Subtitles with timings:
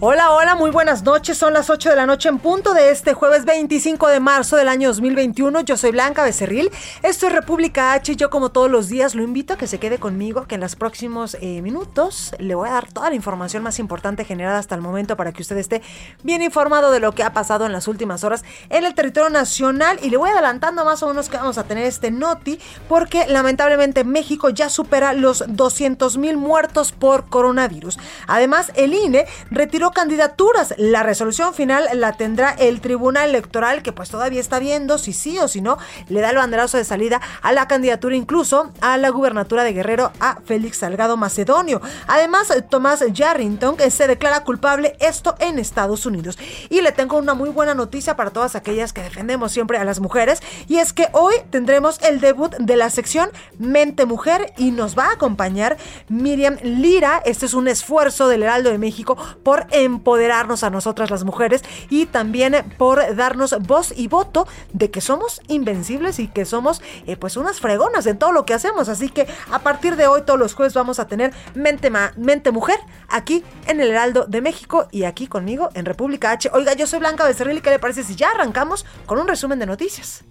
[0.00, 1.36] Hola, hola, muy buenas noches.
[1.36, 4.68] Son las 8 de la noche en punto de este jueves 25 de marzo del
[4.68, 5.62] año 2021.
[5.62, 6.70] Yo soy Blanca Becerril.
[7.02, 8.14] Esto es República H.
[8.14, 10.76] Yo, como todos los días, lo invito a que se quede conmigo, que en los
[10.76, 14.82] próximos eh, minutos le voy a dar toda la información más importante generada hasta el
[14.82, 15.82] momento para que usted esté
[16.22, 19.98] bien informado de lo que ha pasado en las últimas horas en el territorio nacional.
[20.00, 24.04] Y le voy adelantando más o menos que vamos a tener este noti, porque lamentablemente
[24.04, 27.98] México ya supera los 200 mil muertos por coronavirus.
[28.28, 30.74] Además, el INE retiró candidaturas.
[30.78, 35.38] La resolución final la tendrá el Tribunal Electoral, que pues todavía está viendo si sí
[35.38, 39.10] o si no le da el banderazo de salida a la candidatura, incluso a la
[39.10, 41.80] gubernatura de Guerrero a Félix Salgado Macedonio.
[42.06, 46.38] Además, Tomás Yarrington se declara culpable, esto en Estados Unidos.
[46.68, 50.00] Y le tengo una muy buena noticia para todas aquellas que defendemos siempre a las
[50.00, 54.98] mujeres, y es que hoy tendremos el debut de la sección Mente Mujer y nos
[54.98, 55.76] va a acompañar
[56.08, 57.22] Miriam Lira.
[57.24, 62.06] Este es un esfuerzo del Heraldo de México por empoderarnos a nosotras las mujeres y
[62.06, 67.36] también por darnos voz y voto de que somos invencibles y que somos eh, pues
[67.36, 68.88] unas fregonas en todo lo que hacemos.
[68.88, 72.50] Así que a partir de hoy todos los jueves vamos a tener Mente, Ma- Mente
[72.50, 76.50] Mujer aquí en el Heraldo de México y aquí conmigo en República H.
[76.52, 79.58] Oiga, yo soy Blanca Becerril y ¿qué le parece si ya arrancamos con un resumen
[79.58, 80.24] de noticias?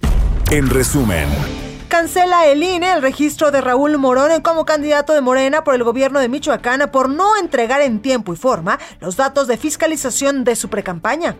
[0.52, 1.28] En resumen,
[1.88, 6.20] Cancela el INE el registro de Raúl Morón como candidato de Morena por el gobierno
[6.20, 10.68] de Michoacán por no entregar en tiempo y forma los datos de fiscalización de su
[10.68, 11.38] precampaña.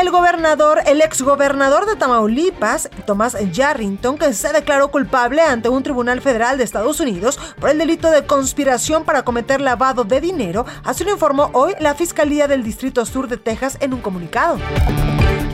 [0.00, 6.22] El gobernador, el exgobernador de Tamaulipas, Tomás Yarrington, que se declaró culpable ante un tribunal
[6.22, 11.04] federal de Estados Unidos por el delito de conspiración para cometer lavado de dinero, así
[11.04, 14.56] lo informó hoy la Fiscalía del Distrito Sur de Texas en un comunicado.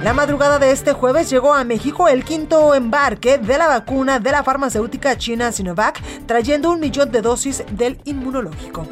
[0.06, 4.30] La madrugada de este jueves llegó a México el quinto embarque de la vacuna de
[4.30, 8.86] la farmacéutica china Sinovac, trayendo un millón de dosis del inmunológico.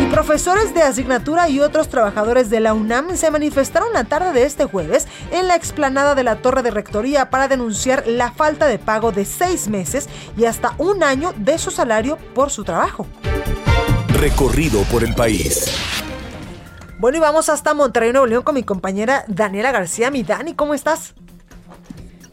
[0.00, 4.44] Y profesores de asignatura y otros trabajadores de la UNAM se manifestaron la tarde de
[4.44, 8.78] este jueves en la explanada de la Torre de Rectoría para denunciar la falta de
[8.78, 13.06] pago de seis meses y hasta un año de su salario por su trabajo.
[14.20, 15.74] recorrido por el país.
[16.98, 20.10] Bueno, y vamos hasta Monterrey, Nuevo León con mi compañera Daniela García.
[20.10, 21.14] Mi Dani, ¿cómo estás?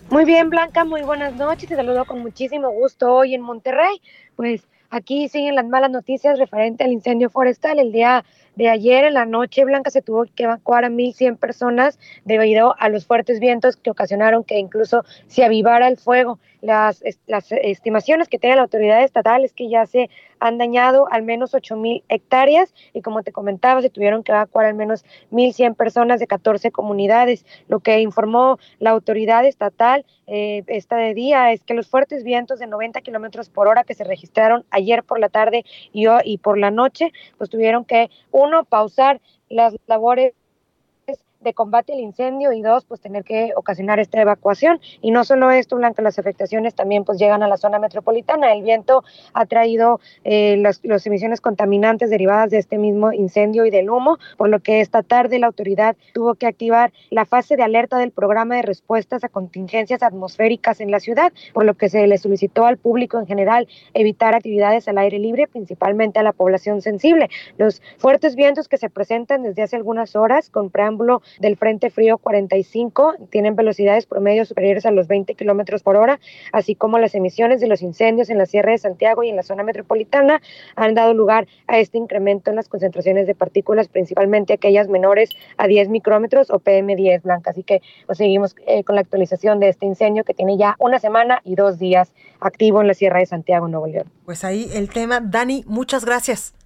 [0.10, 1.70] Muy bien, Blanca, muy buenas noches.
[1.70, 4.02] Te saludo con muchísimo gusto hoy en Monterrey.
[4.36, 7.80] Pues aquí siguen las malas noticias referente al incendio forestal.
[7.80, 8.26] El día
[8.58, 12.90] de ayer en la noche, Blanca, se tuvo que evacuar a 1.100 personas debido a
[12.90, 16.40] los fuertes vientos que ocasionaron que incluso se avivara el fuego.
[16.62, 20.10] Las, las estimaciones que tiene la autoridad estatal es que ya se
[20.40, 24.76] han dañado al menos 8.000 hectáreas y como te comentaba, se tuvieron que evacuar al
[24.76, 27.46] menos 1.100 personas de 14 comunidades.
[27.68, 32.60] Lo que informó la autoridad estatal eh, esta de día es que los fuertes vientos
[32.60, 35.64] de 90 kilómetros por hora que se registraron ayer por la tarde
[35.94, 40.34] y, y por la noche, pues tuvieron que, uno, pausar las labores
[41.42, 44.80] de combate al incendio y dos, pues tener que ocasionar esta evacuación.
[45.02, 48.54] Y no solo esto, Blanca, las afectaciones también pues llegan a la zona metropolitana.
[48.54, 49.04] El viento
[49.34, 54.18] ha traído eh, las, las emisiones contaminantes derivadas de este mismo incendio y del humo,
[54.38, 58.12] por lo que esta tarde la autoridad tuvo que activar la fase de alerta del
[58.12, 62.66] programa de respuestas a contingencias atmosféricas en la ciudad, por lo que se le solicitó
[62.66, 67.30] al público en general evitar actividades al aire libre, principalmente a la población sensible.
[67.58, 72.18] Los fuertes vientos que se presentan desde hace algunas horas con preámbulo del Frente Frío
[72.18, 76.20] 45 tienen velocidades promedio superiores a los 20 kilómetros por hora,
[76.52, 79.44] así como las emisiones de los incendios en la Sierra de Santiago y en la
[79.44, 80.42] zona metropolitana
[80.76, 85.68] han dado lugar a este incremento en las concentraciones de partículas, principalmente aquellas menores a
[85.68, 87.52] 10 micrómetros o PM10 blanca.
[87.52, 91.00] Así que pues, seguimos eh, con la actualización de este incendio que tiene ya una
[91.00, 94.12] semana y dos días activo en la Sierra de Santiago, Nuevo León.
[94.26, 95.20] Pues ahí el tema.
[95.22, 96.57] Dani, muchas gracias.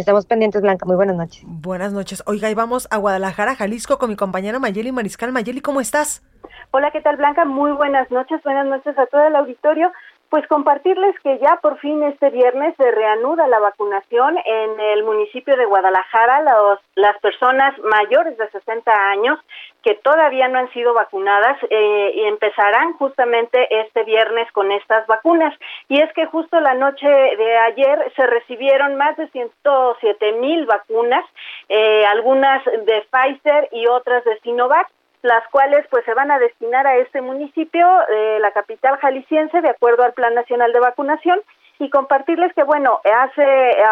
[0.00, 0.86] Estamos pendientes, Blanca.
[0.86, 1.42] Muy buenas noches.
[1.46, 2.22] Buenas noches.
[2.26, 5.30] Oiga, y vamos a Guadalajara, Jalisco, con mi compañera Mayeli Mariscal.
[5.30, 6.22] Mayeli, ¿cómo estás?
[6.70, 7.44] Hola, ¿qué tal Blanca?
[7.44, 9.92] Muy buenas noches, buenas noches a todo el auditorio.
[10.30, 15.54] Pues compartirles que ya por fin este viernes se reanuda la vacunación en el municipio
[15.54, 16.44] de Guadalajara.
[16.44, 19.38] Los, las personas mayores de 60 años
[19.82, 25.54] que todavía no han sido vacunadas eh, y empezarán justamente este viernes con estas vacunas.
[25.88, 31.24] Y es que justo la noche de ayer se recibieron más de 107 mil vacunas,
[31.68, 34.88] eh, algunas de Pfizer y otras de Sinovac
[35.22, 39.68] las cuales pues se van a destinar a este municipio, eh, la capital jalisciense, de
[39.68, 41.42] acuerdo al Plan Nacional de Vacunación,
[41.80, 43.42] y compartirles que, bueno, hace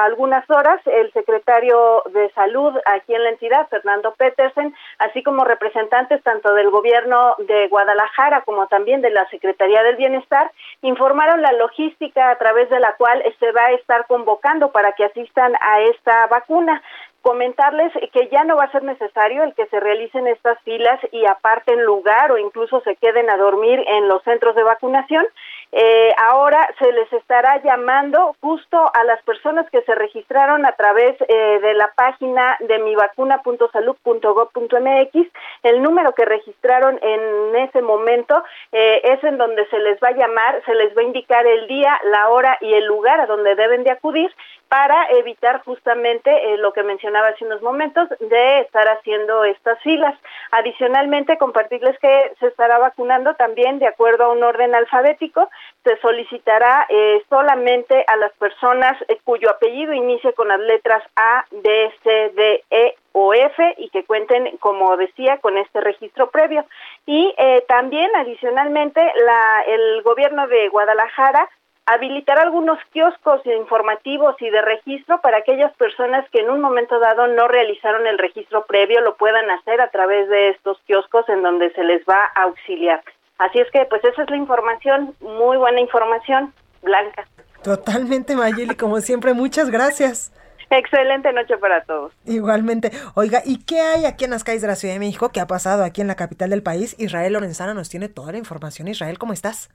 [0.05, 6.23] algunas horas el secretario de Salud aquí en la entidad, Fernando Petersen, así como representantes
[6.23, 10.51] tanto del gobierno de Guadalajara como también de la Secretaría del Bienestar,
[10.83, 15.05] informaron la logística a través de la cual se va a estar convocando para que
[15.05, 16.83] asistan a esta vacuna
[17.23, 21.27] comentarles que ya no va a ser necesario el que se realicen estas filas y
[21.27, 25.27] aparten lugar o incluso se queden a dormir en los centros de vacunación.
[25.71, 31.15] Eh, ahora se les estará llamando justo a las personas que se registraron a través
[31.29, 35.29] eh, de la página de mivacuna.salud.gov.mx.
[35.63, 38.43] El número que registraron en ese momento
[38.73, 41.67] eh, es en donde se les va a llamar, se les va a indicar el
[41.67, 44.35] día, la hora y el lugar a donde deben de acudir
[44.69, 50.15] para evitar justamente eh, lo que mencionaba hace unos momentos de estar haciendo estas filas.
[50.51, 55.49] Adicionalmente, compartirles que se estará vacunando también de acuerdo a un orden alfabético.
[55.85, 61.47] Se solicitará eh, solamente a las personas eh, cuyo apellido inicie con las letras A,
[61.51, 66.65] B, C, D, E o F y que cuenten, como decía, con este registro previo.
[67.07, 67.35] Y
[67.67, 71.49] también, adicionalmente, la, el gobierno de Guadalajara
[71.89, 77.27] habilitar algunos kioscos informativos y de registro para aquellas personas que en un momento dado
[77.29, 81.73] no realizaron el registro previo, lo puedan hacer a través de estos kioscos en donde
[81.73, 83.03] se les va a auxiliar.
[83.39, 86.53] Así es que, pues esa es la información, muy buena información,
[86.83, 87.27] Blanca.
[87.63, 90.33] Totalmente, Mayeli, como siempre, muchas gracias.
[90.71, 92.13] Excelente noche para todos.
[92.27, 92.91] Igualmente.
[93.15, 95.31] Oiga, ¿y qué hay aquí en las calles de la Ciudad de México?
[95.31, 96.95] ¿Qué ha pasado aquí en la capital del país?
[96.99, 98.89] Israel Lorenzana nos tiene toda la información.
[98.89, 99.71] Israel, ¿cómo estás?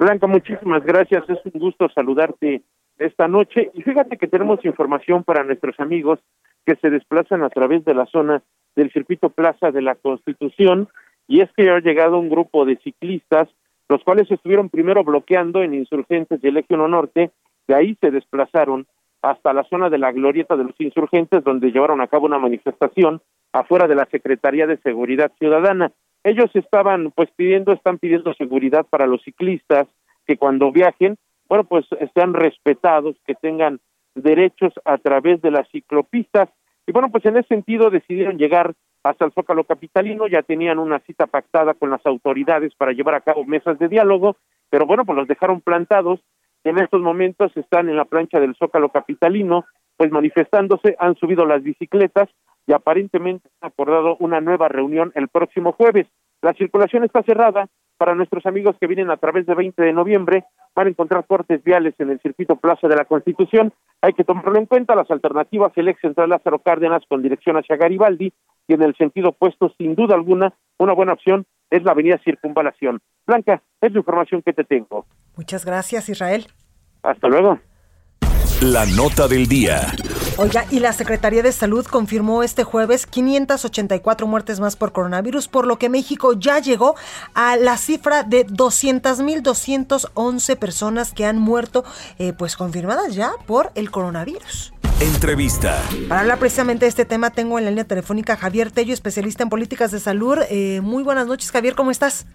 [0.00, 1.28] Blanca, muchísimas gracias.
[1.28, 2.62] Es un gusto saludarte
[2.98, 3.70] esta noche.
[3.74, 6.18] Y fíjate que tenemos información para nuestros amigos
[6.64, 8.42] que se desplazan a través de la zona
[8.76, 10.88] del circuito Plaza de la Constitución.
[11.28, 13.50] Y es que ha llegado un grupo de ciclistas,
[13.90, 17.30] los cuales estuvieron primero bloqueando en Insurgentes y el Eje Norte.
[17.68, 18.86] De ahí se desplazaron
[19.20, 23.20] hasta la zona de la Glorieta de los Insurgentes, donde llevaron a cabo una manifestación
[23.52, 25.92] afuera de la Secretaría de Seguridad Ciudadana
[26.24, 29.88] ellos estaban pues pidiendo, están pidiendo seguridad para los ciclistas,
[30.26, 31.16] que cuando viajen,
[31.48, 33.80] bueno, pues estén respetados, que tengan
[34.14, 36.48] derechos a través de las ciclopistas.
[36.86, 41.00] Y bueno, pues en ese sentido decidieron llegar hasta el Zócalo Capitalino, ya tenían una
[41.00, 44.36] cita pactada con las autoridades para llevar a cabo mesas de diálogo,
[44.68, 46.20] pero bueno, pues los dejaron plantados.
[46.64, 49.64] En estos momentos están en la plancha del Zócalo Capitalino,
[49.96, 52.28] pues manifestándose, han subido las bicicletas,
[52.70, 56.06] y aparentemente han acordado una nueva reunión el próximo jueves.
[56.40, 57.68] La circulación está cerrada
[57.98, 60.44] para nuestros amigos que vienen a través de 20 de noviembre.
[60.76, 63.72] Van a encontrar cortes viales en el circuito Plaza de la Constitución.
[64.00, 64.94] Hay que tomarlo en cuenta.
[64.94, 68.32] Las alternativas, el ex central Lázaro Cárdenas con dirección hacia Garibaldi
[68.68, 73.00] y en el sentido opuesto, sin duda alguna, una buena opción es la avenida Circunvalación.
[73.26, 75.06] Blanca, es la información que te tengo.
[75.36, 76.46] Muchas gracias, Israel.
[77.02, 77.58] Hasta luego.
[78.62, 79.80] La nota del día.
[80.36, 85.66] Oiga, y la Secretaría de Salud confirmó este jueves 584 muertes más por coronavirus, por
[85.66, 86.94] lo que México ya llegó
[87.34, 91.84] a la cifra de 200.211 personas que han muerto,
[92.18, 94.72] eh, pues confirmadas ya por el coronavirus.
[95.00, 95.82] Entrevista.
[96.08, 99.42] Para hablar precisamente de este tema, tengo en la línea telefónica a Javier Tello, especialista
[99.42, 100.38] en políticas de salud.
[100.50, 102.26] Eh, muy buenas noches, Javier, ¿cómo estás?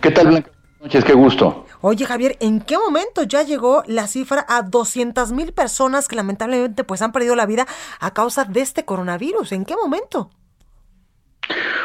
[0.00, 0.50] ¿Qué tal, Blanca?
[0.84, 1.64] Noches, qué gusto.
[1.80, 6.84] Oye, Javier, ¿en qué momento ya llegó la cifra a 200 mil personas que lamentablemente
[6.84, 7.66] pues han perdido la vida
[8.00, 9.52] a causa de este coronavirus?
[9.52, 10.28] ¿En qué momento?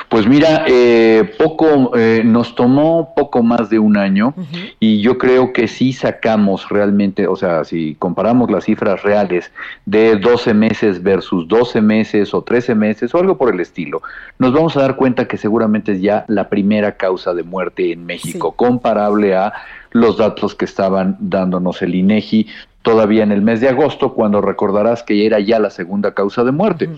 [0.09, 4.33] Pues mira, eh, poco eh, nos tomó poco más de un año
[4.79, 9.51] y yo creo que sí sacamos realmente, o sea, si comparamos las cifras reales
[9.85, 14.01] de 12 meses versus 12 meses o 13 meses o algo por el estilo,
[14.39, 18.05] nos vamos a dar cuenta que seguramente es ya la primera causa de muerte en
[18.07, 19.53] México, comparable a
[19.91, 22.47] los datos que estaban dándonos el INEGI
[22.89, 26.51] todavía en el mes de agosto, cuando recordarás que era ya la segunda causa de
[26.51, 26.89] muerte.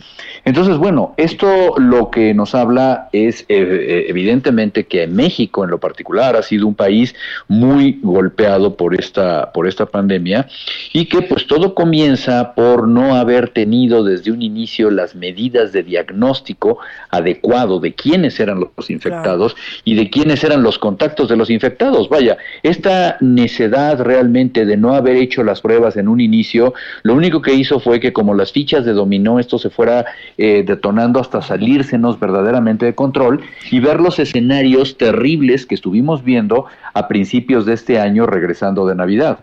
[0.46, 5.80] Entonces, bueno, esto lo que nos habla es eh, eh, evidentemente que México en lo
[5.80, 7.14] particular ha sido un país
[7.50, 10.48] muy golpeado por esta, por esta pandemia
[10.94, 15.84] y que pues todo comienza por no haber tenido desde un inicio las medidas de
[15.84, 16.78] diagnóstico
[17.10, 22.08] adecuado de quiénes eran los infectados y de quiénes eran los contactos de los infectados.
[22.08, 26.74] Vaya, esta necedad realmente de no haber hecho las pruebas en un inicio,
[27.04, 30.06] lo único que hizo fue que como las fichas de dominó esto se fuera
[30.38, 36.66] eh, detonando hasta salírsenos verdaderamente de control y ver los escenarios terribles que estuvimos viendo
[36.94, 39.40] a principios de este año regresando de Navidad.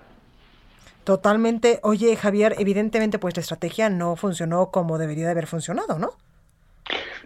[1.04, 1.80] Totalmente.
[1.82, 6.10] Oye, Javier, evidentemente pues la estrategia no funcionó como debería de haber funcionado, ¿no?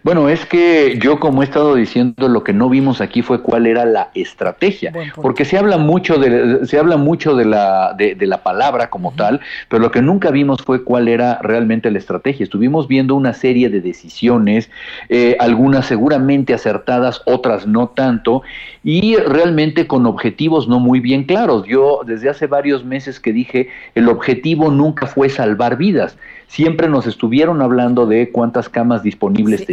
[0.03, 3.65] Bueno, es que yo como he estado diciendo, lo que no vimos aquí fue cuál
[3.65, 8.43] era la estrategia, porque se habla mucho de se habla mucho de la de, la
[8.43, 12.43] palabra como tal, pero lo que nunca vimos fue cuál era realmente la estrategia.
[12.43, 14.69] Estuvimos viendo una serie de decisiones,
[15.07, 18.41] eh, algunas seguramente acertadas, otras no tanto,
[18.83, 21.65] y realmente con objetivos no muy bien claros.
[21.65, 26.17] Yo desde hace varios meses que dije, el objetivo nunca fue salvar vidas
[26.53, 29.65] siempre nos estuvieron hablando de cuántas camas disponibles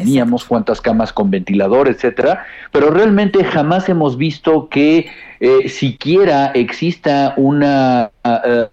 [0.47, 5.11] cuántas camas con ventilador, etcétera, pero realmente jamás hemos visto que
[5.41, 8.69] eh, siquiera exista ah, ah,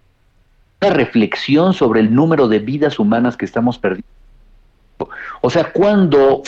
[0.81, 4.07] una reflexión sobre el número de vidas humanas que estamos perdiendo.
[5.41, 6.43] O sea, cuando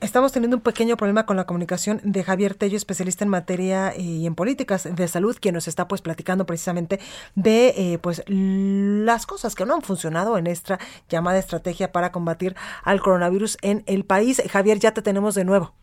[0.00, 4.00] Estamos teniendo un pequeño problema con la comunicación de Javier Tello, especialista en materia eh,
[4.00, 7.00] y en políticas de salud, quien nos está pues platicando precisamente
[7.34, 10.78] de eh, pues las cosas que no han funcionado en esta
[11.10, 14.42] llamada estrategia para combatir al coronavirus en el país.
[14.50, 15.74] Javier, ya te tenemos de nuevo.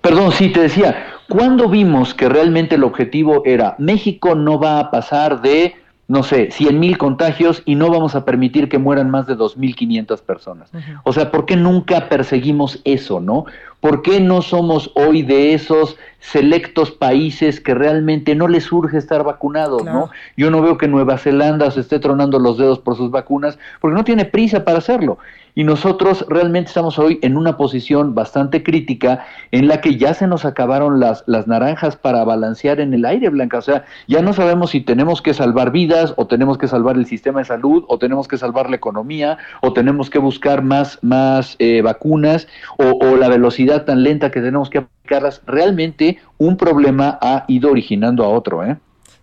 [0.00, 4.90] Perdón, sí, te decía, ¿cuándo vimos que realmente el objetivo era México no va a
[4.92, 5.74] pasar de
[6.10, 10.20] no sé, 100 mil contagios y no vamos a permitir que mueran más de 2.500
[10.22, 10.68] personas.
[11.04, 13.44] O sea, ¿por qué nunca perseguimos eso, no?
[13.78, 19.22] ¿Por qué no somos hoy de esos selectos países que realmente no les urge estar
[19.22, 20.10] vacunados, ¿no?
[20.36, 23.96] Yo no veo que Nueva Zelanda se esté tronando los dedos por sus vacunas porque
[23.96, 25.18] no tiene prisa para hacerlo.
[25.54, 30.26] Y nosotros realmente estamos hoy en una posición bastante crítica en la que ya se
[30.26, 33.58] nos acabaron las, las naranjas para balancear en el aire, Blanca.
[33.58, 37.06] O sea, ya no sabemos si tenemos que salvar vidas o tenemos que salvar el
[37.06, 41.56] sistema de salud o tenemos que salvar la economía o tenemos que buscar más, más
[41.58, 42.46] eh, vacunas
[42.78, 45.42] o, o la velocidad tan lenta que tenemos que aplicarlas.
[45.46, 48.76] Realmente un problema ha ido originando a otro, ¿eh?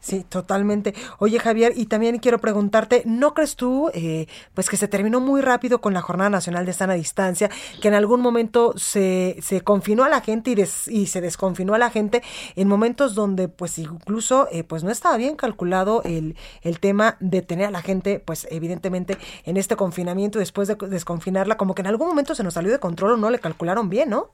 [0.07, 0.93] Sí, totalmente.
[1.19, 5.41] Oye, Javier, y también quiero preguntarte, ¿no crees tú, eh, pues que se terminó muy
[5.41, 7.49] rápido con la Jornada Nacional de Sana Distancia,
[7.81, 11.77] que en algún momento se, se confinó a la gente y, y se desconfinó a
[11.77, 12.23] la gente
[12.55, 17.41] en momentos donde, pues incluso, eh, pues no estaba bien calculado el, el tema de
[17.41, 21.87] tener a la gente, pues evidentemente en este confinamiento, después de desconfinarla, como que en
[21.87, 24.31] algún momento se nos salió de control o no le calcularon bien, ¿no?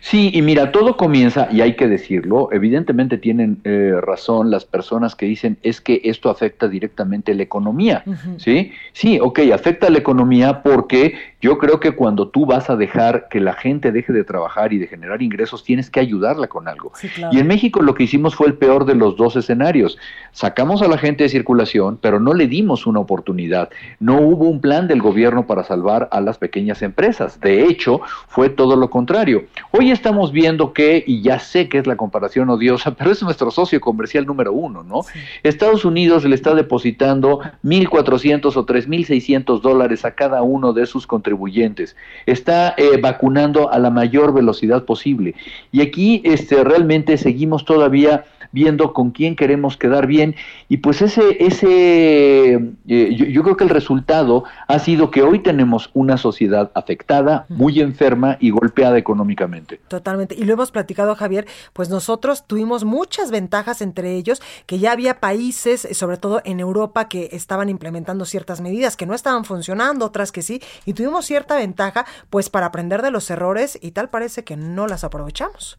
[0.00, 5.16] Sí, y mira, todo comienza, y hay que decirlo, evidentemente tienen eh, razón las personas
[5.16, 8.04] que dicen es que esto afecta directamente la economía,
[8.36, 8.72] ¿sí?
[8.92, 13.40] Sí, ok, afecta la economía porque yo creo que cuando tú vas a dejar que
[13.40, 16.92] la gente deje de trabajar y de generar ingresos, tienes que ayudarla con algo.
[17.30, 19.98] Y en México lo que hicimos fue el peor de los dos escenarios.
[20.32, 23.68] Sacamos a la gente de circulación, pero no le dimos una oportunidad.
[24.00, 27.40] No hubo un plan del gobierno para salvar a las pequeñas empresas.
[27.40, 29.44] De hecho, fue todo lo contrario.
[29.72, 33.50] Hoy estamos viendo que, y ya sé que es la comparación odiosa, pero es nuestro
[33.50, 35.02] socio comercial número uno, ¿no?
[35.42, 41.96] Estados Unidos le está depositando 1.400 o 3.600 dólares a cada uno de sus contribuyentes.
[42.26, 45.34] Está eh, vacunando a la mayor velocidad posible.
[45.72, 50.34] Y aquí este, realmente seguimos todavía viendo con quién queremos quedar bien.
[50.68, 52.54] Y pues ese, ese
[52.88, 57.80] eh, yo, creo que el resultado ha sido que hoy tenemos una sociedad afectada, muy
[57.80, 59.80] enferma y golpeada económicamente.
[59.88, 60.34] Totalmente.
[60.34, 65.20] Y lo hemos platicado, Javier, pues nosotros tuvimos muchas ventajas entre ellos, que ya había
[65.20, 70.32] países, sobre todo en Europa, que estaban implementando ciertas medidas que no estaban funcionando, otras
[70.32, 74.44] que sí, y tuvimos cierta ventaja, pues para aprender de los errores y tal parece
[74.44, 75.78] que no las aprovechamos.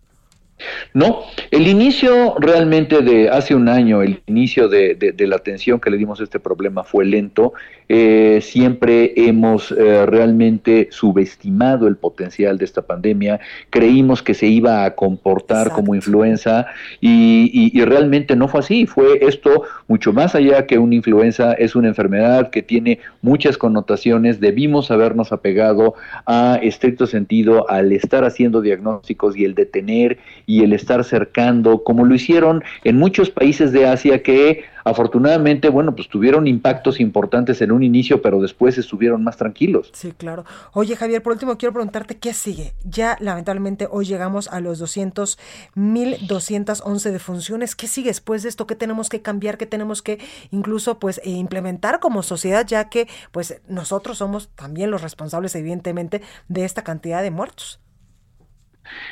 [0.93, 1.21] No,
[1.51, 6.19] el inicio realmente de hace un año, el inicio de, la atención que le dimos
[6.19, 7.53] a este problema fue lento.
[7.89, 13.39] Eh, siempre hemos eh, realmente subestimado el potencial de esta pandemia.
[13.69, 16.65] Creímos que se iba a comportar como influenza
[16.99, 18.87] y, y, realmente no fue así.
[18.87, 24.39] Fue esto mucho más allá que una influenza, es una enfermedad que tiene muchas connotaciones.
[24.39, 25.93] Debimos habernos apegado
[26.25, 32.05] a estricto sentido al estar haciendo diagnósticos y el detener y el estar cercando, como
[32.05, 37.73] lo hicieron en muchos países de Asia que afortunadamente, bueno, pues tuvieron impactos importantes en
[37.73, 39.89] un inicio, pero después estuvieron más tranquilos.
[39.91, 40.45] Sí, claro.
[40.71, 42.73] Oye, Javier, por último quiero preguntarte qué sigue.
[42.85, 45.37] Ya lamentablemente hoy llegamos a los 200,
[45.75, 47.75] 1211 defunciones.
[47.75, 48.65] ¿Qué sigue después de esto?
[48.65, 49.57] ¿Qué tenemos que cambiar?
[49.57, 50.19] ¿Qué tenemos que
[50.51, 52.65] incluso pues eh, implementar como sociedad?
[52.65, 57.81] Ya que pues nosotros somos también los responsables evidentemente de esta cantidad de muertos.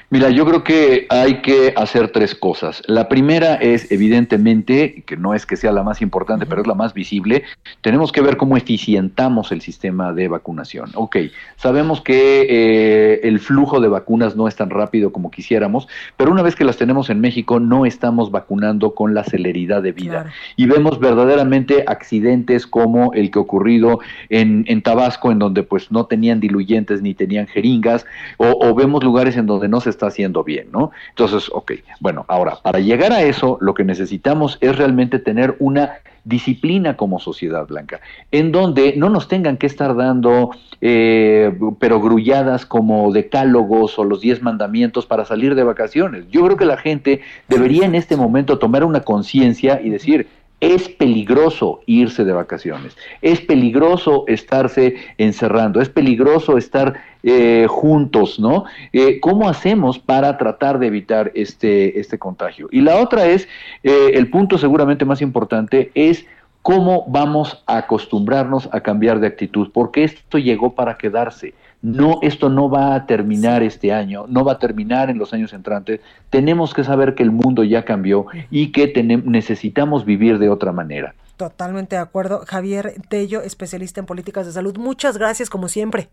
[0.09, 2.83] Mira, yo creo que hay que hacer tres cosas.
[2.85, 6.75] La primera es, evidentemente, que no es que sea la más importante, pero es la
[6.75, 7.43] más visible,
[7.81, 10.91] tenemos que ver cómo eficientamos el sistema de vacunación.
[10.93, 11.17] Ok,
[11.57, 16.43] sabemos que eh, el flujo de vacunas no es tan rápido como quisiéramos, pero una
[16.43, 20.31] vez que las tenemos en México, no estamos vacunando con la celeridad de vida.
[20.55, 26.05] Y vemos verdaderamente accidentes como el que ocurrido en, en Tabasco, en donde pues no
[26.05, 28.05] tenían diluyentes ni tenían jeringas,
[28.37, 30.91] o, o vemos lugares en donde no se está haciendo bien, ¿no?
[31.09, 35.99] Entonces, ok, bueno, ahora, para llegar a eso, lo que necesitamos es realmente tener una
[36.25, 40.49] disciplina como sociedad blanca, en donde no nos tengan que estar dando,
[40.81, 46.25] eh, pero grulladas como decálogos o los diez mandamientos para salir de vacaciones.
[46.29, 50.27] Yo creo que la gente debería en este momento tomar una conciencia y decir,
[50.61, 58.65] es peligroso irse de vacaciones, es peligroso estarse encerrando, es peligroso estar eh, juntos, ¿no?
[58.93, 62.69] Eh, ¿Cómo hacemos para tratar de evitar este, este contagio?
[62.71, 63.47] Y la otra es,
[63.83, 66.25] eh, el punto seguramente más importante es
[66.61, 71.53] cómo vamos a acostumbrarnos a cambiar de actitud, porque esto llegó para quedarse
[71.85, 75.53] no, esto no va a terminar este año, no va a terminar en los años
[75.53, 76.01] entrantes.
[76.31, 81.13] Tenemos que saber que el mundo ya cambió y que necesitamos vivir de otra manera.
[81.37, 82.41] Totalmente de acuerdo.
[82.47, 84.77] Javier Tello, especialista en políticas de salud.
[84.77, 86.09] Muchas gracias, como siempre.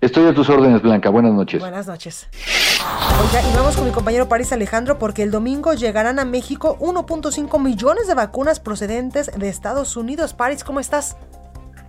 [0.00, 1.08] Estoy a tus órdenes, Blanca.
[1.08, 1.60] Buenas noches.
[1.60, 2.28] Buenas noches.
[3.22, 7.58] Oiga, y vamos con mi compañero París Alejandro porque el domingo llegarán a México 1.5
[7.60, 10.34] millones de vacunas procedentes de Estados Unidos.
[10.34, 11.16] París, ¿cómo estás?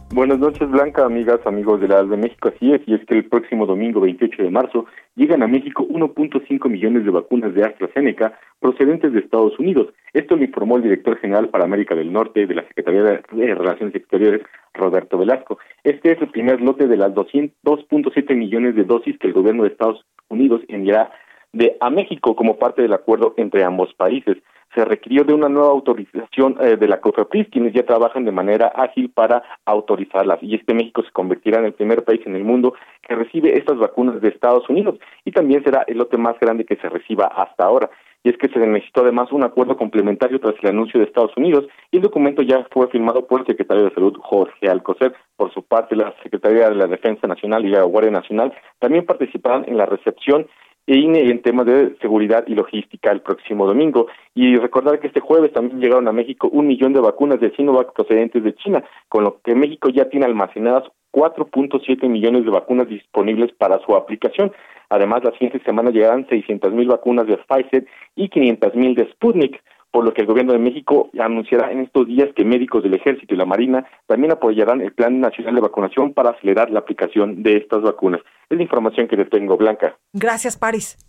[0.10, 2.48] Buenas noches, Blanca, amigas, amigos de la de México.
[2.48, 4.86] Así es, y es que el próximo domingo 28 de marzo
[5.16, 9.94] llegan a México 1.5 millones de vacunas de AstraZeneca procedentes de Estados Unidos.
[10.14, 13.94] Esto lo informó el director general para América del Norte de la Secretaría de Relaciones
[13.96, 15.60] Exteriores, Roberto Velasco.
[15.84, 19.70] Este es el primer lote de las 2.7 millones de dosis que el gobierno de
[19.70, 21.12] Estados Unidos enviará
[21.52, 24.38] de a México como parte del acuerdo entre ambos países
[24.78, 28.68] se requirió de una nueva autorización eh, de la COFEPRIS, quienes ya trabajan de manera
[28.76, 30.38] ágil para autorizarlas.
[30.44, 33.80] Y este México se convertirá en el primer país en el mundo que recibe estas
[33.80, 37.66] vacunas de Estados Unidos y también será el lote más grande que se reciba hasta
[37.66, 37.90] ahora.
[38.24, 41.66] Y es que se necesitó además un acuerdo complementario tras el anuncio de Estados Unidos
[41.92, 45.16] y el documento ya fue firmado por el secretario de Salud Jorge Alcocer.
[45.38, 49.66] Por su parte, la Secretaría de la Defensa Nacional y la Guardia Nacional también participarán
[49.68, 50.46] en la recepción
[50.88, 54.08] y en temas de seguridad y logística el próximo domingo.
[54.34, 57.94] Y recordar que este jueves también llegaron a México un millón de vacunas de Sinovac
[57.94, 63.52] procedentes de China, con lo que México ya tiene almacenadas 4.7 millones de vacunas disponibles
[63.54, 64.52] para su aplicación.
[64.90, 69.62] Además, la siguiente semana llegarán 600 mil vacunas de Pfizer y 500 mil de Sputnik
[69.98, 73.34] por lo que el gobierno de México anunciará en estos días que médicos del Ejército
[73.34, 77.58] y la Marina también apoyarán el Plan Nacional de Vacunación para acelerar la aplicación de
[77.58, 78.22] estas vacunas.
[78.48, 79.98] Es la información que le tengo, Blanca.
[80.14, 81.00] Gracias, París.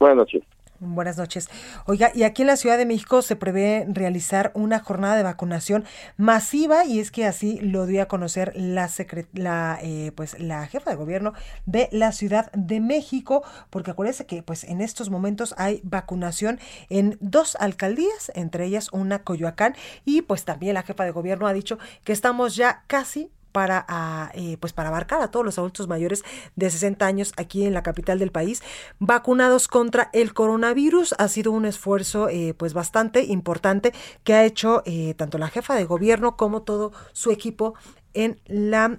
[0.00, 0.42] Buenas noches.
[0.84, 1.48] Buenas noches.
[1.86, 5.84] Oiga, y aquí en la Ciudad de México se prevé realizar una jornada de vacunación
[6.16, 8.90] masiva y es que así lo dio a conocer la,
[9.32, 11.34] la, eh, pues, la jefa de gobierno
[11.66, 17.16] de la Ciudad de México, porque acuérdense que pues en estos momentos hay vacunación en
[17.20, 21.78] dos alcaldías, entre ellas una Coyoacán y pues también la jefa de gobierno ha dicho
[22.02, 26.24] que estamos ya casi para, ah, eh, pues para abarcar a todos los adultos mayores
[26.56, 28.62] de 60 años aquí en la capital del país
[28.98, 31.14] vacunados contra el coronavirus.
[31.18, 33.92] Ha sido un esfuerzo eh, pues bastante importante
[34.24, 37.74] que ha hecho eh, tanto la jefa de gobierno como todo su equipo
[38.14, 38.98] en la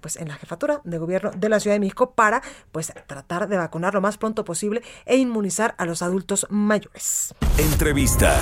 [0.00, 3.56] pues en la jefatura de gobierno de la Ciudad de México para pues tratar de
[3.56, 7.34] vacunar lo más pronto posible e inmunizar a los adultos mayores.
[7.58, 8.40] Entrevista.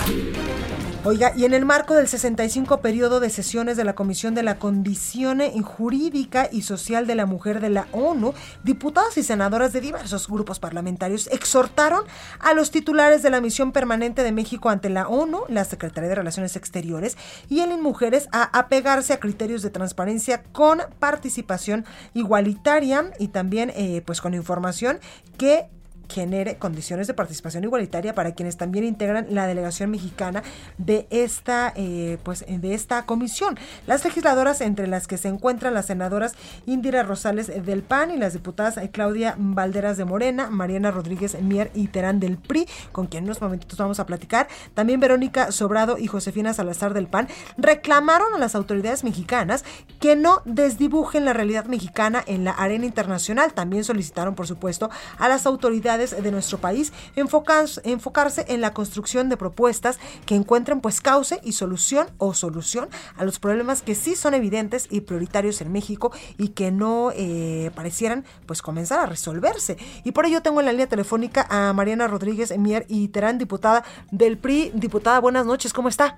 [1.03, 4.59] Oiga, y en el marco del 65 periodo de sesiones de la Comisión de la
[4.59, 8.35] Condición Jurídica y Social de la Mujer de la ONU,
[8.65, 12.05] diputadas y senadoras de diversos grupos parlamentarios exhortaron
[12.39, 16.17] a los titulares de la misión permanente de México ante la ONU, la Secretaría de
[16.17, 17.17] Relaciones Exteriores
[17.49, 24.03] y el Mujeres a apegarse a criterios de transparencia con participación igualitaria y también eh,
[24.05, 25.01] pues con información
[25.39, 25.71] que
[26.11, 30.43] genere condiciones de participación igualitaria para quienes también integran la delegación mexicana
[30.77, 33.59] de esta, eh, pues, de esta comisión.
[33.87, 36.35] Las legisladoras, entre las que se encuentran las senadoras
[36.67, 41.89] Indira Rosales del PAN y las diputadas Claudia Valderas de Morena, Mariana Rodríguez Mier y
[41.89, 46.07] Terán del PRI, con quien en unos momentos vamos a platicar, también Verónica Sobrado y
[46.07, 49.65] Josefina Salazar del PAN, reclamaron a las autoridades mexicanas
[50.01, 53.53] que no desdibujen la realidad mexicana en la arena internacional.
[53.53, 59.37] También solicitaron, por supuesto, a las autoridades de nuestro país enfocarse, en la construcción de
[59.37, 64.35] propuestas que encuentren pues cauce y solución o solución a los problemas que sí son
[64.35, 69.77] evidentes y prioritarios en México y que no eh, parecieran pues comenzar a resolverse.
[70.05, 73.85] Y por ello tengo en la línea telefónica a Mariana Rodríguez Mier y Terán, diputada
[74.11, 74.73] del PRI.
[74.75, 76.17] Diputada, buenas noches, ¿cómo está?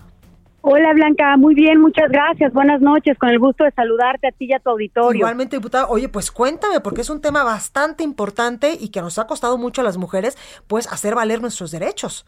[0.64, 2.52] Hola Blanca, muy bien, muchas gracias.
[2.52, 5.18] Buenas noches, con el gusto de saludarte a ti y a tu auditorio.
[5.18, 9.26] Igualmente, diputada, oye, pues cuéntame, porque es un tema bastante importante y que nos ha
[9.26, 12.24] costado mucho a las mujeres, pues hacer valer nuestros derechos.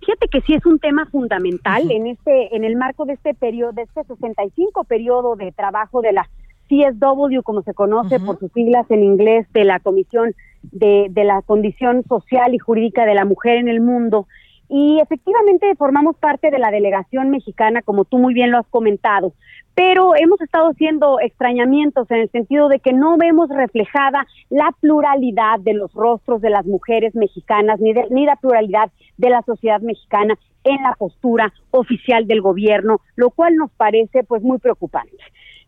[0.00, 3.72] Fíjate que sí es un tema fundamental en este, en el marco de este periodo,
[3.72, 6.26] de este 65 periodo de trabajo de la
[6.70, 11.42] CSW, como se conoce por sus siglas en inglés, de la Comisión de, de la
[11.42, 14.28] Condición Social y Jurídica de la Mujer en el Mundo
[14.68, 19.32] y efectivamente formamos parte de la delegación mexicana, como tú muy bien lo has comentado,
[19.74, 25.58] pero hemos estado haciendo extrañamientos en el sentido de que no vemos reflejada la pluralidad
[25.60, 30.38] de los rostros de las mujeres mexicanas, ni, ni la pluralidad de la sociedad mexicana
[30.64, 35.16] en la postura oficial del gobierno, lo cual nos parece pues muy preocupante.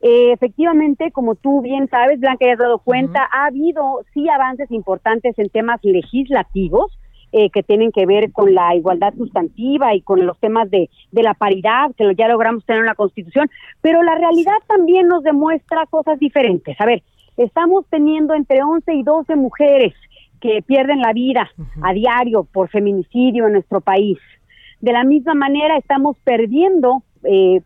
[0.01, 4.71] Eh, efectivamente, como tú bien sabes, Blanca, ya has dado cuenta, ha habido sí avances
[4.71, 6.96] importantes en temas legislativos,
[7.39, 11.23] eh, que tienen que ver con la igualdad sustantiva y con los temas de, de
[11.23, 13.51] la paridad, que ya logramos tener en la Constitución,
[13.83, 16.81] pero la realidad también nos demuestra cosas diferentes.
[16.81, 17.03] A ver,
[17.37, 19.93] estamos teniendo entre 11 y 12 mujeres
[20.41, 21.51] que pierden la vida
[21.83, 24.17] a diario por feminicidio en nuestro país.
[24.81, 27.61] De la misma manera, estamos perdiendo eh,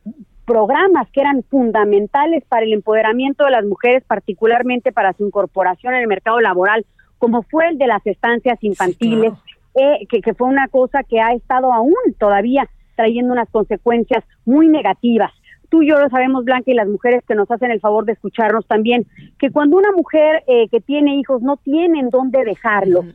[0.46, 6.00] programas que eran fundamentales para el empoderamiento de las mujeres, particularmente para su incorporación en
[6.00, 6.84] el mercado laboral,
[7.18, 9.32] como fue el de las estancias infantiles,
[9.74, 15.30] eh, que, fue una cosa que ha estado aún todavía trayendo unas consecuencias muy negativas.
[15.68, 18.12] Tú y yo lo sabemos, Blanca, y las mujeres que nos hacen el favor de
[18.12, 19.06] escucharnos también,
[19.38, 23.06] que cuando una mujer eh, que tiene hijos no tienen dónde dejarlos,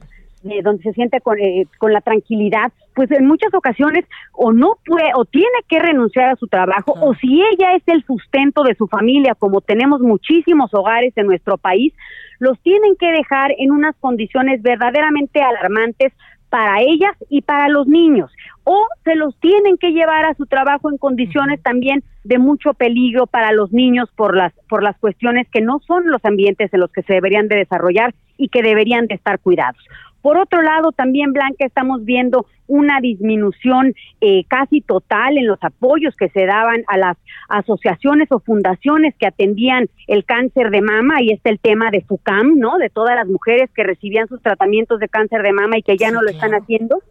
[0.46, 1.38] eh, donde se siente con,
[1.78, 6.36] con la tranquilidad, pues en muchas ocasiones o no puede o tiene que renunciar a
[6.38, 11.12] su trabajo o si ella es el sustento de su familia, como tenemos muchísimos hogares
[11.18, 11.94] en nuestro país,
[12.39, 16.13] los tienen que dejar en unas condiciones verdaderamente alarmantes
[16.56, 18.32] para ellas y para los niños
[18.63, 23.28] o se los tienen que llevar a su trabajo en condiciones también de mucho peligro
[23.28, 26.94] para los niños por las por las cuestiones que no son los ambientes en los
[26.94, 29.84] que se deberían de desarrollar y que deberían de estar cuidados.
[30.26, 36.16] Por otro lado, también, Blanca, estamos viendo una disminución eh, casi total en los apoyos
[36.16, 41.22] que se daban a las asociaciones o fundaciones que atendían el cáncer de mama.
[41.22, 42.80] Y está el tema de FUCAM, ¿no?
[42.80, 46.10] De todas las mujeres que recibían sus tratamientos de cáncer de mama y que ya
[46.10, 47.04] no lo están haciendo.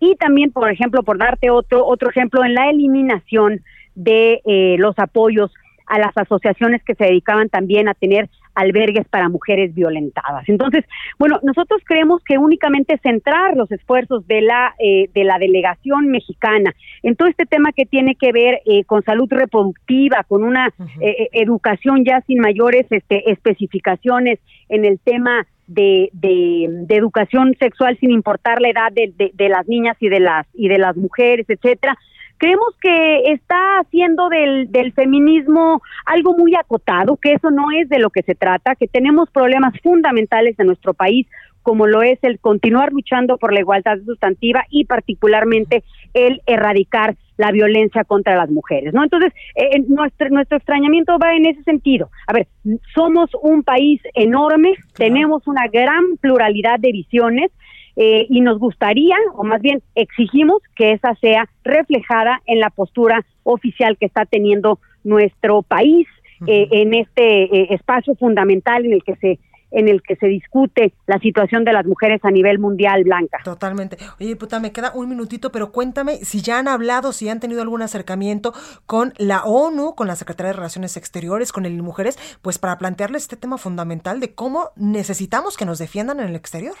[0.00, 3.60] Y también, por ejemplo, por darte otro, otro ejemplo, en la eliminación
[3.94, 5.52] de eh, los apoyos
[5.86, 10.48] a las asociaciones que se dedicaban también a tener albergues para mujeres violentadas.
[10.48, 10.84] Entonces,
[11.18, 16.74] bueno, nosotros creemos que únicamente centrar los esfuerzos de la eh, de la delegación mexicana
[17.02, 21.28] en todo este tema que tiene que ver eh, con salud reproductiva, con una eh,
[21.32, 24.38] educación ya sin mayores este, especificaciones
[24.68, 29.96] en el tema de, de, educación sexual sin importar la edad de, de, las niñas
[30.00, 31.96] y de las y de las mujeres, etcétera,
[32.38, 37.98] Creemos que está haciendo del, del feminismo algo muy acotado, que eso no es de
[37.98, 41.26] lo que se trata, que tenemos problemas fundamentales en nuestro país,
[41.62, 47.50] como lo es el continuar luchando por la igualdad sustantiva y particularmente el erradicar la
[47.50, 49.02] violencia contra las mujeres, ¿no?
[49.02, 52.10] Entonces, eh, nuestro, nuestro extrañamiento va en ese sentido.
[52.26, 52.46] A ver,
[52.94, 57.50] somos un país enorme, tenemos una gran pluralidad de visiones,
[57.96, 63.24] eh, y nos gustaría, o más bien exigimos, que esa sea reflejada en la postura
[63.44, 66.08] oficial que está teniendo nuestro país
[66.46, 69.38] eh, en este eh, espacio fundamental en el que se
[69.74, 73.38] en el que se discute la situación de las mujeres a nivel mundial, Blanca.
[73.42, 73.96] Totalmente.
[74.20, 77.60] Oye, puta, me queda un minutito, pero cuéntame si ya han hablado, si han tenido
[77.60, 78.54] algún acercamiento
[78.86, 83.18] con la ONU, con la Secretaría de Relaciones Exteriores, con el Mujeres, pues para plantearle
[83.18, 86.76] este tema fundamental de cómo necesitamos que nos defiendan en el exterior.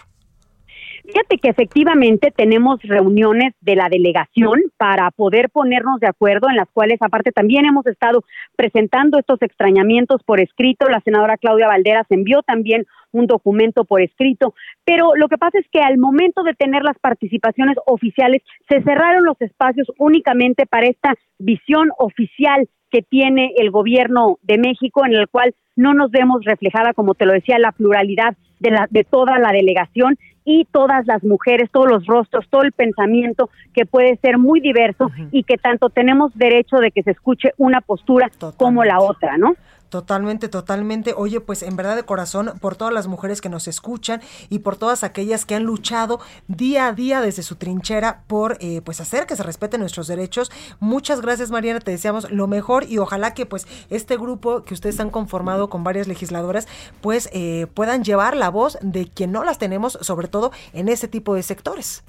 [1.04, 6.68] Fíjate que efectivamente tenemos reuniones de la delegación para poder ponernos de acuerdo, en las
[6.72, 8.24] cuales aparte también hemos estado
[8.56, 10.88] presentando estos extrañamientos por escrito.
[10.88, 14.54] La senadora Claudia Valderas envió también un documento por escrito,
[14.86, 19.24] pero lo que pasa es que al momento de tener las participaciones oficiales se cerraron
[19.24, 25.28] los espacios únicamente para esta visión oficial que tiene el gobierno de México, en el
[25.28, 29.38] cual no nos vemos reflejada, como te lo decía, la pluralidad de, la, de toda
[29.38, 34.38] la delegación y todas las mujeres, todos los rostros, todo el pensamiento que puede ser
[34.38, 39.00] muy diverso y que tanto tenemos derecho de que se escuche una postura como la
[39.00, 39.54] otra, ¿no?
[39.88, 41.14] Totalmente, totalmente.
[41.16, 44.20] Oye, pues en verdad de corazón, por todas las mujeres que nos escuchan
[44.50, 46.18] y por todas aquellas que han luchado
[46.48, 50.50] día a día desde su trinchera por eh, pues hacer que se respeten nuestros derechos.
[50.80, 51.78] Muchas gracias, Mariana.
[51.78, 55.84] Te deseamos lo mejor y ojalá que pues este grupo que ustedes han conformado con
[55.84, 56.66] varias legisladoras,
[57.00, 61.06] pues eh, puedan llevar la voz de quien no las tenemos, sobre todo en ese
[61.06, 62.04] tipo de sectores.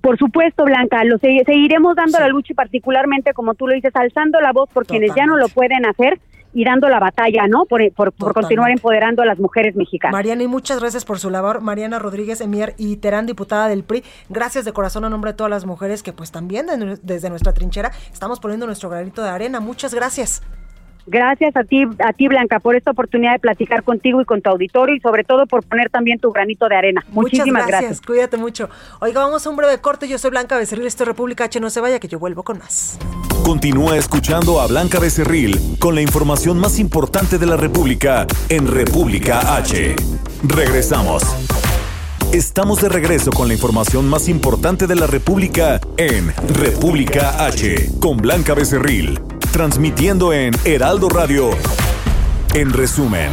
[0.00, 4.40] Por supuesto, Blanca, lo seguiremos dando la lucha y particularmente, como tú lo dices, alzando
[4.40, 6.20] la voz por quienes ya no lo pueden hacer
[6.52, 7.64] y dando la batalla, ¿no?
[7.66, 10.12] Por, por, continuar empoderando a las mujeres mexicanas.
[10.12, 11.60] Mariana, y muchas gracias por su labor.
[11.60, 14.02] Mariana Rodríguez Emier y Terán, diputada del PRI.
[14.28, 16.66] Gracias de corazón a nombre de todas las mujeres que pues también
[17.02, 19.60] desde nuestra trinchera estamos poniendo nuestro granito de arena.
[19.60, 20.42] Muchas gracias.
[21.10, 24.50] Gracias a ti, a ti Blanca, por esta oportunidad de platicar contigo y con tu
[24.50, 27.04] auditorio y sobre todo por poner también tu granito de arena.
[27.10, 27.80] Muchísimas gracias.
[27.80, 28.06] gracias.
[28.06, 28.68] Cuídate mucho.
[29.00, 30.06] Oiga, vamos a un breve corte.
[30.06, 31.60] Yo soy Blanca Becerril, esto es República H.
[31.60, 32.98] No se vaya, que yo vuelvo con más.
[33.42, 39.56] Continúa escuchando a Blanca Becerril con la información más importante de la República en República
[39.56, 39.96] H.
[40.42, 41.22] Regresamos.
[42.32, 48.18] Estamos de regreso con la información más importante de la República en República H con
[48.18, 49.18] Blanca Becerril
[49.58, 51.50] transmitiendo en Heraldo Radio.
[52.54, 53.28] En resumen.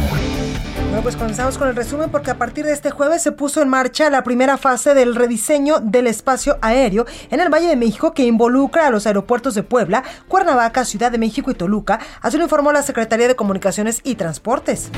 [0.88, 3.68] Bueno, pues comenzamos con el resumen porque a partir de este jueves se puso en
[3.68, 8.26] marcha la primera fase del rediseño del espacio aéreo en el Valle de México que
[8.26, 12.72] involucra a los aeropuertos de Puebla, Cuernavaca, Ciudad de México y Toluca, así lo informó
[12.72, 14.90] la Secretaría de Comunicaciones y Transportes.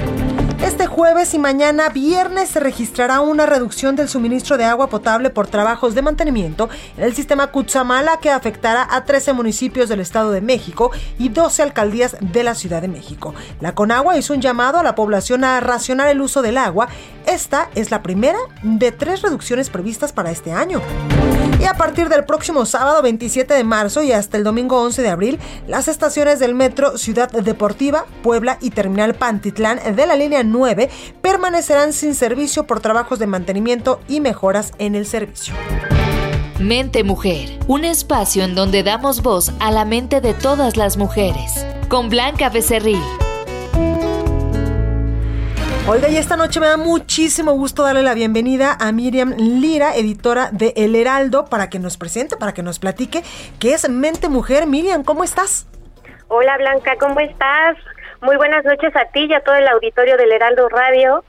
[0.63, 5.47] Este jueves y mañana viernes se registrará una reducción del suministro de agua potable por
[5.47, 10.41] trabajos de mantenimiento en el sistema Cutzamala que afectará a 13 municipios del Estado de
[10.41, 13.35] México y 12 alcaldías de la Ciudad de México.
[13.61, 16.89] La Conagua hizo un llamado a la población a racionar el uso del agua.
[17.27, 20.83] Esta es la primera de tres reducciones previstas para este año.
[21.61, 25.09] Y a partir del próximo sábado 27 de marzo y hasta el domingo 11 de
[25.09, 30.89] abril, las estaciones del metro Ciudad Deportiva, Puebla y Terminal Pantitlán de la línea 9
[31.21, 35.55] permanecerán sin servicio por trabajos de mantenimiento y mejoras en el servicio.
[36.61, 41.65] Mente Mujer, un espacio en donde damos voz a la mente de todas las mujeres,
[41.89, 43.03] con Blanca Becerril.
[45.91, 50.51] Oiga, y esta noche me da muchísimo gusto darle la bienvenida a Miriam Lira, editora
[50.53, 53.23] de El Heraldo, para que nos presente, para que nos platique
[53.59, 54.67] qué es Mente Mujer.
[54.67, 55.67] Miriam, ¿cómo estás?
[56.29, 57.79] Hola Blanca, ¿cómo estás?
[58.21, 61.25] Muy buenas noches a ti y a todo el auditorio del Heraldo Radio.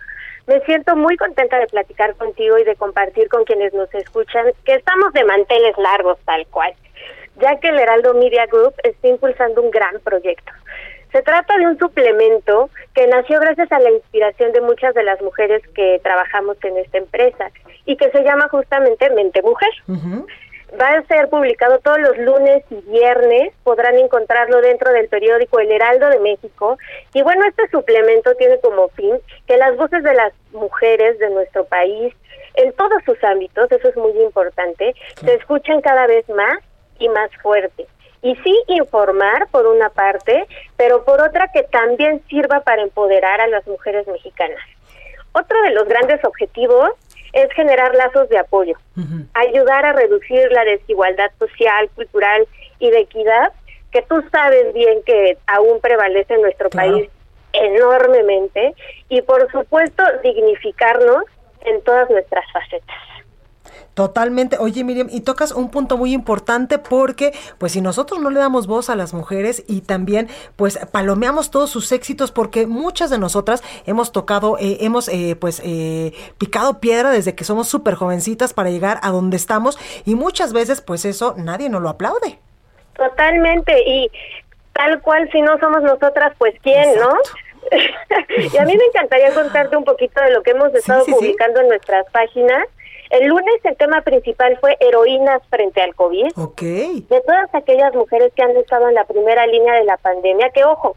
[0.46, 4.74] Me siento muy contenta de platicar contigo y de compartir con quienes nos escuchan que
[4.74, 6.74] estamos de manteles largos tal cual,
[7.42, 10.52] ya que el Heraldo Media Group está impulsando un gran proyecto.
[11.12, 15.20] Se trata de un suplemento que nació gracias a la inspiración de muchas de las
[15.22, 17.52] mujeres que trabajamos en esta empresa
[17.86, 19.70] y que se llama justamente Mente Mujer.
[20.80, 25.72] Va a ser publicado todos los lunes y viernes, podrán encontrarlo dentro del periódico El
[25.72, 26.78] Heraldo de México.
[27.16, 29.16] Y bueno, este suplemento tiene como fin
[29.48, 32.14] que las voces de las mujeres de nuestro país,
[32.54, 36.60] en todos sus ámbitos, eso es muy importante, se escuchen cada vez más
[37.00, 37.88] y más fuerte
[38.22, 40.46] y sí informar por una parte,
[40.78, 44.60] pero por otra que también sirva para empoderar a las mujeres mexicanas.
[45.32, 46.92] Otro de los grandes objetivos
[47.34, 48.76] es generar lazos de apoyo,
[49.34, 52.48] ayudar a reducir la desigualdad social, cultural
[52.80, 53.54] y de equidad,
[53.92, 57.10] que tú sabes bien que aún prevalece en nuestro país
[57.54, 58.74] enormemente,
[59.10, 61.24] y por supuesto dignificarnos
[61.62, 62.98] en todas nuestras facetas.
[64.00, 64.56] Totalmente.
[64.58, 68.66] Oye, Miriam, y tocas un punto muy importante porque, pues, si nosotros no le damos
[68.66, 73.62] voz a las mujeres y también, pues, palomeamos todos sus éxitos, porque muchas de nosotras
[73.86, 78.70] hemos tocado, eh, hemos, eh, pues, eh, picado piedra desde que somos súper jovencitas para
[78.70, 82.40] llegar a donde estamos y muchas veces, pues, eso nadie nos lo aplaude.
[82.96, 83.84] Totalmente.
[83.86, 84.10] Y
[84.72, 87.18] tal cual, si no somos nosotras, pues, ¿quién, no?
[88.54, 91.68] y a mí me encantaría contarte un poquito de lo que hemos estado publicando en
[91.68, 92.64] nuestras páginas
[93.10, 96.32] el lunes el tema principal fue heroínas frente al COVID.
[96.38, 96.62] Ok.
[96.62, 100.64] De todas aquellas mujeres que han estado en la primera línea de la pandemia, que
[100.64, 100.96] ojo,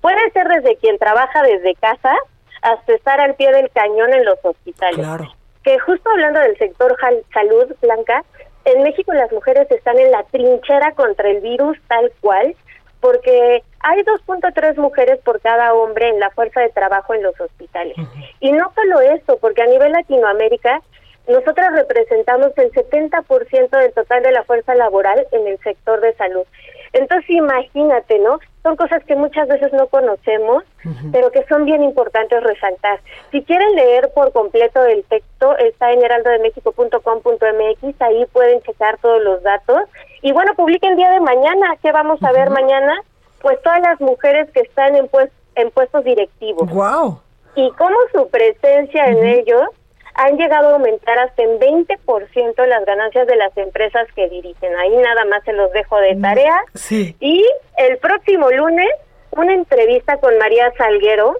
[0.00, 2.14] puede ser desde quien trabaja desde casa
[2.62, 4.96] hasta estar al pie del cañón en los hospitales.
[4.96, 5.32] Claro.
[5.62, 6.96] que justo hablando del sector
[7.32, 8.24] salud, Blanca,
[8.64, 12.54] en México las mujeres están en la trinchera contra el virus tal cual,
[13.00, 17.96] porque hay 2.3 mujeres por cada hombre en la fuerza de trabajo en los hospitales.
[18.38, 20.80] Y no solo eso, porque a nivel Latinoamérica
[21.28, 26.44] nosotras representamos el 70% del total de la fuerza laboral en el sector de salud.
[26.92, 28.40] Entonces imagínate, ¿no?
[28.62, 30.62] Son cosas que muchas veces no conocemos,
[31.10, 33.00] pero que son bien importantes resaltar.
[33.30, 39.42] Si quieren leer por completo el texto, está en heraldodemexico.com.mx, ahí pueden checar todos los
[39.42, 39.84] datos.
[40.20, 43.00] Y bueno, publiquen el día de mañana, ¿qué vamos a ver mañana?
[43.40, 46.70] Pues todas las mujeres que están en, pues, en puestos directivos.
[46.70, 47.20] ¡Wow!
[47.56, 49.68] Y cómo su presencia en ellos
[50.14, 54.76] han llegado a aumentar hasta en 20% las ganancias de las empresas que dirigen.
[54.76, 56.60] Ahí nada más se los dejo de tarea.
[56.74, 57.16] Sí.
[57.20, 57.44] Y
[57.78, 58.90] el próximo lunes,
[59.30, 61.36] una entrevista con María Salguero,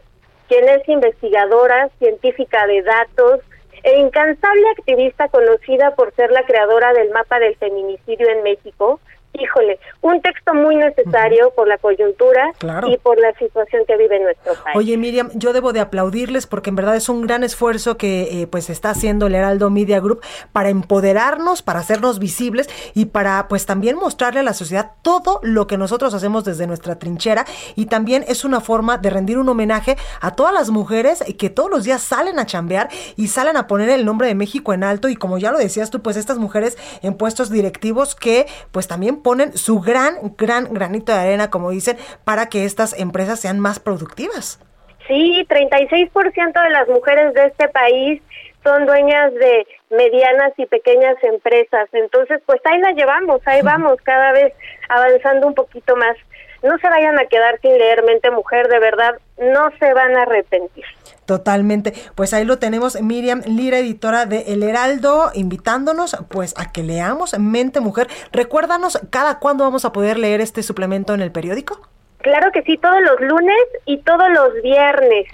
[0.49, 3.41] quien es investigadora, científica de datos
[3.83, 9.01] e incansable activista conocida por ser la creadora del mapa del feminicidio en México,
[9.35, 12.53] híjole, un texto muy necesario por la coyuntura
[12.87, 14.77] y por la situación que vive nuestro país.
[14.77, 18.47] Oye, Miriam, yo debo de aplaudirles porque en verdad es un gran esfuerzo que eh,
[18.47, 23.65] pues está haciendo el Heraldo Media Group para empoderarnos, para hacernos visibles y para pues
[23.65, 27.47] también mostrarle a la sociedad todo lo que nosotros hacemos desde nuestra trinchera.
[27.75, 31.71] Y también es una forma de rendir un homenaje a todas las mujeres que todos
[31.71, 35.09] los días salen a chambear y salen a poner el nombre de México en alto.
[35.09, 39.22] Y como ya lo decías tú, pues estas mujeres en puestos directivos que pues también
[39.23, 43.81] ponen su gran, gran granito de arena, como dicen, para que estas empresas sean más
[43.81, 44.61] productivas.
[45.07, 48.23] Sí, 36% de las mujeres de este país
[48.63, 51.89] son dueñas de medianas y pequeñas empresas.
[51.93, 54.53] Entonces, pues ahí la llevamos, ahí vamos, cada vez
[54.89, 56.17] avanzando un poquito más.
[56.63, 60.23] No se vayan a quedar sin leer Mente Mujer, de verdad, no se van a
[60.23, 60.85] arrepentir.
[61.27, 61.95] Totalmente.
[62.15, 67.39] Pues ahí lo tenemos, Miriam Lira, editora de El Heraldo, invitándonos pues a que leamos
[67.39, 68.09] Mente Mujer.
[68.33, 71.92] Recuérdanos cada cuándo vamos a poder leer este suplemento en el periódico.
[72.23, 75.27] Claro que sí, todos los lunes y todos los viernes.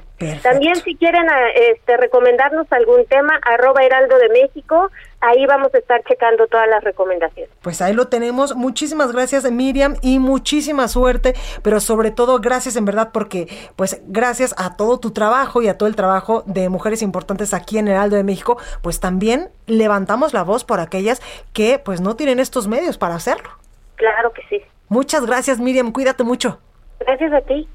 [0.43, 5.79] También si quieren ah, este, recomendarnos algún tema, arroba Heraldo de México, ahí vamos a
[5.79, 7.51] estar checando todas las recomendaciones.
[7.63, 8.57] Pues ahí lo tenemos.
[8.57, 13.47] Muchísimas gracias Miriam y muchísima suerte, pero sobre todo gracias en verdad porque
[13.77, 17.79] pues gracias a todo tu trabajo y a todo el trabajo de mujeres importantes aquí
[17.79, 21.23] en Heraldo de México, pues también levantamos la voz por aquellas
[21.53, 23.51] que pues no tienen estos medios para hacerlo.
[23.95, 24.63] Claro que sí.
[24.89, 26.59] Muchas gracias Miriam, cuídate mucho.
[27.01, 27.69] Gracias a ti.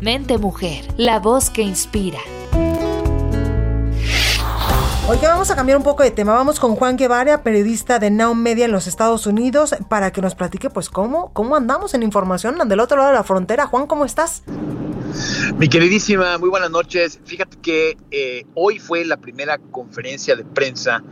[0.00, 2.18] Mente Mujer, la voz que inspira.
[5.08, 6.34] Hoy vamos a cambiar un poco de tema.
[6.34, 10.36] Vamos con Juan Guevara, periodista de Now Media en los Estados Unidos, para que nos
[10.36, 13.66] platique pues cómo, cómo andamos en información del otro lado de la frontera.
[13.66, 14.44] Juan, ¿cómo estás?
[15.58, 17.18] Mi queridísima, muy buenas noches.
[17.24, 21.02] Fíjate que eh, hoy fue la primera conferencia de prensa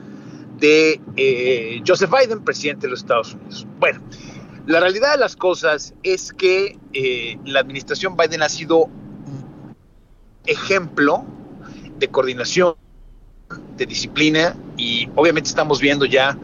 [0.59, 3.67] de eh, Joseph Biden, presidente de los Estados Unidos.
[3.81, 4.01] Bueno,
[4.69, 8.91] la realidad de las cosas es que eh, la administración Biden ha sido
[10.45, 11.25] ejemplo
[11.99, 12.75] de coordinación,
[13.79, 16.37] de disciplina y obviamente estamos viendo ya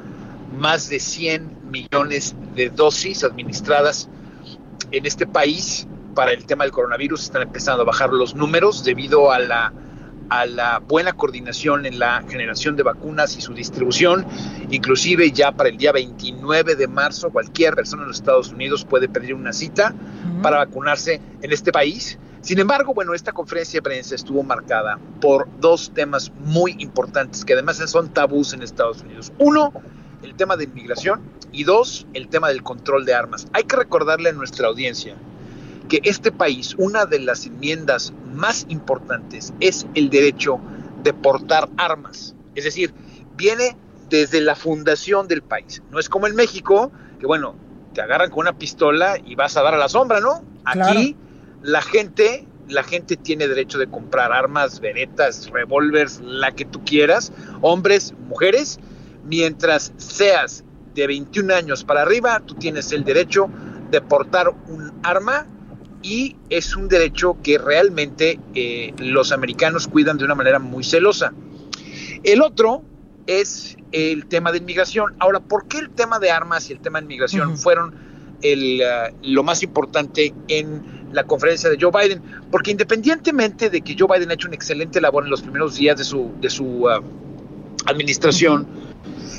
[0.56, 4.08] más de 100 millones de dosis administradas
[4.90, 7.24] en este país para el tema del coronavirus.
[7.24, 9.70] Están empezando a bajar los números debido a la
[10.28, 14.26] a la buena coordinación en la generación de vacunas y su distribución.
[14.70, 19.08] Inclusive ya para el día 29 de marzo cualquier persona en los Estados Unidos puede
[19.08, 19.94] pedir una cita
[20.42, 22.18] para vacunarse en este país.
[22.40, 27.54] Sin embargo, bueno, esta conferencia de prensa estuvo marcada por dos temas muy importantes que
[27.54, 29.32] además son tabús en Estados Unidos.
[29.38, 29.72] Uno,
[30.22, 33.46] el tema de inmigración y dos, el tema del control de armas.
[33.54, 35.16] Hay que recordarle a nuestra audiencia
[35.88, 40.58] que este país, una de las enmiendas más importantes es el derecho
[41.02, 42.34] de portar armas.
[42.54, 42.94] Es decir,
[43.36, 43.76] viene
[44.08, 45.82] desde la fundación del país.
[45.90, 47.56] No es como en México, que bueno,
[47.92, 50.42] te agarran con una pistola y vas a dar a la sombra, ¿no?
[50.64, 51.16] Aquí
[51.62, 57.32] la gente, la gente tiene derecho de comprar armas, veretas, revólveres, la que tú quieras,
[57.60, 58.78] hombres, mujeres,
[59.24, 63.48] mientras seas de 21 años para arriba, tú tienes el derecho
[63.90, 65.46] de portar un arma
[66.04, 71.32] y es un derecho que realmente eh, los americanos cuidan de una manera muy celosa.
[72.22, 72.82] El otro
[73.26, 75.14] es el tema de inmigración.
[75.18, 77.94] Ahora, ¿por qué el tema de armas y el tema de inmigración fueron
[78.42, 82.20] el, uh, lo más importante en la conferencia de Joe Biden?
[82.50, 85.96] Porque independientemente de que Joe Biden ha hecho una excelente labor en los primeros días
[85.96, 87.02] de su, de su uh,
[87.86, 88.66] administración,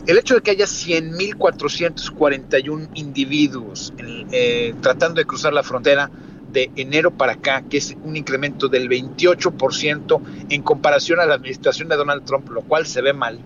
[0.07, 3.93] el hecho de que haya 100.441 individuos
[4.31, 6.09] eh, tratando de cruzar la frontera
[6.55, 11.89] de enero para acá, que es un incremento del 28% en comparación a la administración
[11.89, 13.39] de Donald Trump, lo cual se ve mal.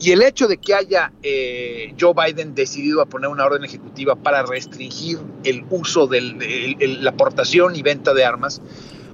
[0.00, 4.14] Y el hecho de que haya eh, Joe Biden decidido a poner una orden ejecutiva
[4.14, 6.20] para restringir el uso de
[7.00, 8.62] la aportación y venta de armas,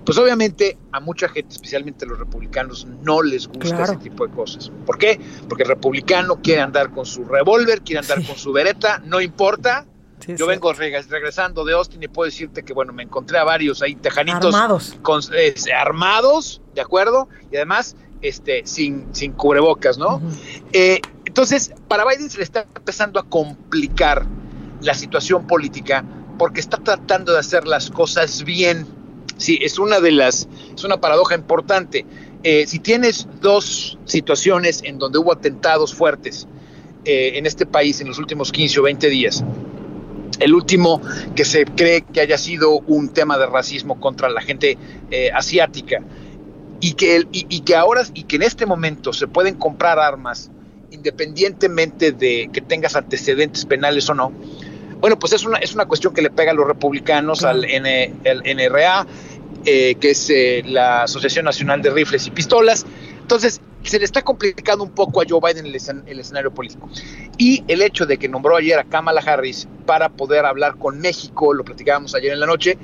[0.05, 4.33] pues obviamente a mucha gente, especialmente a los republicanos, no les gusta ese tipo de
[4.33, 4.71] cosas.
[4.85, 5.19] ¿Por qué?
[5.49, 9.87] Porque el republicano quiere andar con su revólver, quiere andar con su vereta, no importa.
[10.27, 13.95] Yo vengo regresando de Austin y puedo decirte que, bueno, me encontré a varios ahí
[13.95, 14.55] tejanitos.
[14.55, 14.97] Armados.
[15.03, 15.21] Con,
[15.77, 17.29] armados, ¿de acuerdo?
[17.53, 20.21] Y además, este, sin, sin cubrebocas, ¿no?
[20.73, 24.27] Eh, entonces, para Biden se le está empezando a complicar
[24.81, 26.05] la situación política
[26.39, 28.87] porque está tratando de hacer las cosas bien
[29.39, 32.07] Sí, es una de las, es una paradoja importante.
[32.43, 36.47] Eh, si tienes dos situaciones en donde hubo atentados fuertes
[37.05, 39.45] eh, en este país en los últimos 15 o 20 días,
[40.39, 41.01] el último
[41.35, 44.79] que se cree que haya sido un tema de racismo contra la gente
[45.11, 46.03] eh, asiática,
[46.81, 50.51] y que, y, que ahora y que en este momento se pueden comprar armas
[50.91, 54.33] independientemente de que tengas antecedentes penales o no,
[55.01, 59.07] bueno, pues es una, es una cuestión que le pega a los republicanos, al NRA,
[59.65, 62.87] eh, que es eh, la Asociación Nacional de Rifles y Pistolas.
[63.27, 65.75] Entonces, se le está complicando un poco a Joe Biden el,
[66.21, 66.89] escenario político.
[67.37, 71.53] Y el hecho de que nombró ayer a Kamala Harris para poder hablar con México,
[71.53, 72.79] lo platicábamos ayer en la noche,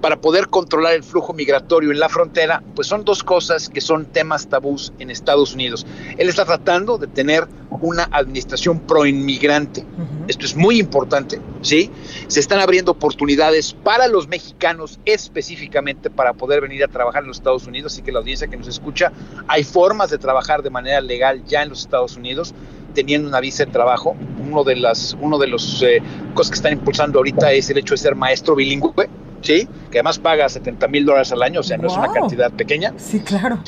[0.00, 4.06] para poder controlar el flujo migratorio en la frontera, pues son dos cosas que son
[4.06, 5.86] temas tabús en Estados Unidos.
[6.16, 7.48] Él está tratando de tener
[7.80, 9.84] una administración pro-inmigrante.
[10.26, 11.90] Esto es muy importante, ¿sí?
[12.26, 17.38] Se están abriendo oportunidades para los mexicanos específicamente para poder venir a trabajar en los
[17.38, 19.12] Estados Unidos, así que la audiencia que nos escucha,
[19.46, 22.54] hay formas de trabajar de manera legal ya en los Estados Unidos
[22.94, 24.16] teniendo una visa de trabajo.
[24.40, 26.02] Uno de las uno de los eh,
[26.34, 29.08] cosas que están impulsando ahorita es el hecho de ser maestro bilingüe
[29.42, 29.68] ¿sí?
[29.90, 32.94] Que además paga 70 mil dólares al año, o sea, no es una cantidad pequeña.
[32.96, 33.58] Sí, claro.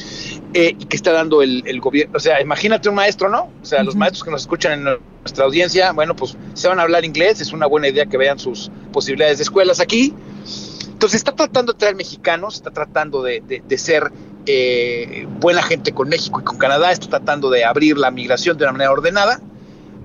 [0.54, 3.50] Eh, y que está dando el, gobierno, o sea, imagínate un maestro, ¿no?
[3.62, 6.82] O sea, los maestros que nos escuchan en nuestra audiencia, bueno, pues se van a
[6.82, 10.14] hablar inglés, es una buena idea que vean sus posibilidades de escuelas aquí.
[11.00, 14.12] Entonces está tratando de traer mexicanos, está tratando de, ser
[14.44, 18.64] eh, buena gente con México y con Canadá, está tratando de abrir la migración de
[18.64, 19.40] una manera ordenada,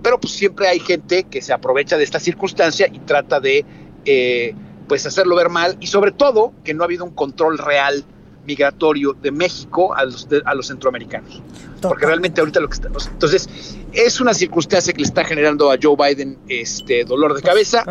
[0.02, 3.66] pero pues siempre hay gente que se aprovecha de esta circunstancia y trata de
[4.06, 4.54] eh,
[4.88, 8.06] pues hacerlo ver mal y sobre todo que no ha habido un control real
[8.46, 11.42] migratorio de México a los, a los centroamericanos.
[11.82, 13.08] Porque realmente ahorita lo que estamos...
[13.08, 13.50] Entonces,
[13.92, 17.84] es una circunstancia que le está generando a Joe Biden este dolor de cabeza.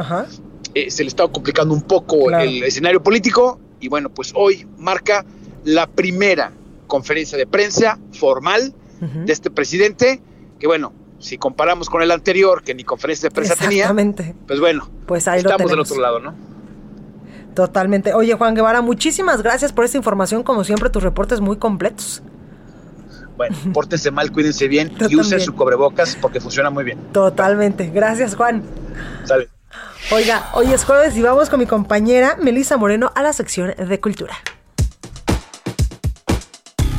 [0.74, 5.24] Eh, se le está complicando un poco el escenario político y bueno, pues hoy marca
[5.64, 6.52] la primera
[6.86, 10.22] conferencia de prensa formal de este presidente,
[10.58, 13.94] que bueno, si comparamos con el anterior, que ni conferencia de prensa tenía,
[14.46, 16.53] pues bueno, pues ahí estamos del otro lado, ¿no?
[17.54, 18.12] Totalmente.
[18.14, 20.42] Oye, Juan Guevara, muchísimas gracias por esta información.
[20.42, 22.22] Como siempre, tus reportes muy completos.
[23.36, 26.98] Bueno, pórtense mal, cuídense bien y usen su cobrebocas porque funciona muy bien.
[27.12, 27.90] Totalmente.
[27.90, 28.62] Gracias, Juan.
[29.24, 29.48] Sale.
[30.12, 34.00] Oiga, hoy es jueves y vamos con mi compañera Melisa Moreno a la sección de
[34.00, 34.34] cultura.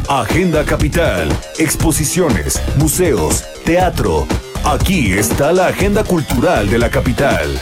[0.09, 4.27] Agenda Capital, exposiciones, museos, teatro.
[4.63, 7.59] Aquí está la agenda cultural de la capital.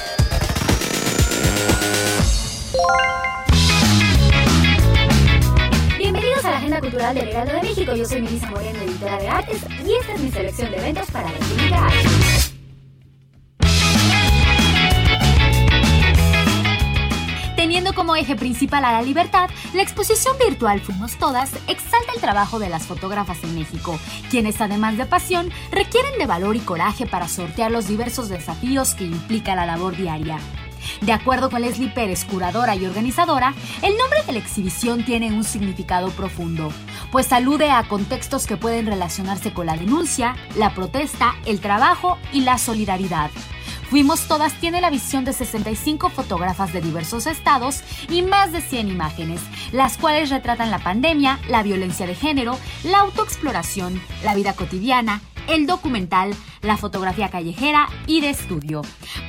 [6.84, 7.95] Cultural del de México.
[7.95, 11.31] Yo soy Melissa Moreno, editora de artes, y esta es mi selección de eventos para
[11.31, 11.88] la República
[17.55, 22.59] Teniendo como eje principal a la libertad, la exposición virtual Fuimos Todas exalta el trabajo
[22.59, 23.97] de las fotógrafas en México,
[24.29, 29.05] quienes además de pasión requieren de valor y coraje para sortear los diversos desafíos que
[29.05, 30.38] implica la labor diaria.
[31.01, 35.43] De acuerdo con Leslie Pérez, curadora y organizadora, el nombre de la exhibición tiene un
[35.43, 36.71] significado profundo,
[37.11, 42.41] pues alude a contextos que pueden relacionarse con la denuncia, la protesta, el trabajo y
[42.41, 43.31] la solidaridad.
[43.89, 48.88] Fuimos Todas tiene la visión de 65 fotógrafas de diversos estados y más de 100
[48.88, 49.39] imágenes,
[49.71, 55.68] las cuales retratan la pandemia, la violencia de género, la autoexploración, la vida cotidiana, el
[55.68, 58.84] documental, la fotografía callejera y de estudio.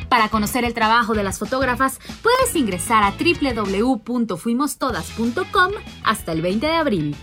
[0.09, 5.73] Para conocer el trabajo de las fotógrafas, puedes ingresar a www.fuimostodas.com
[6.05, 7.17] hasta el 20 de abril.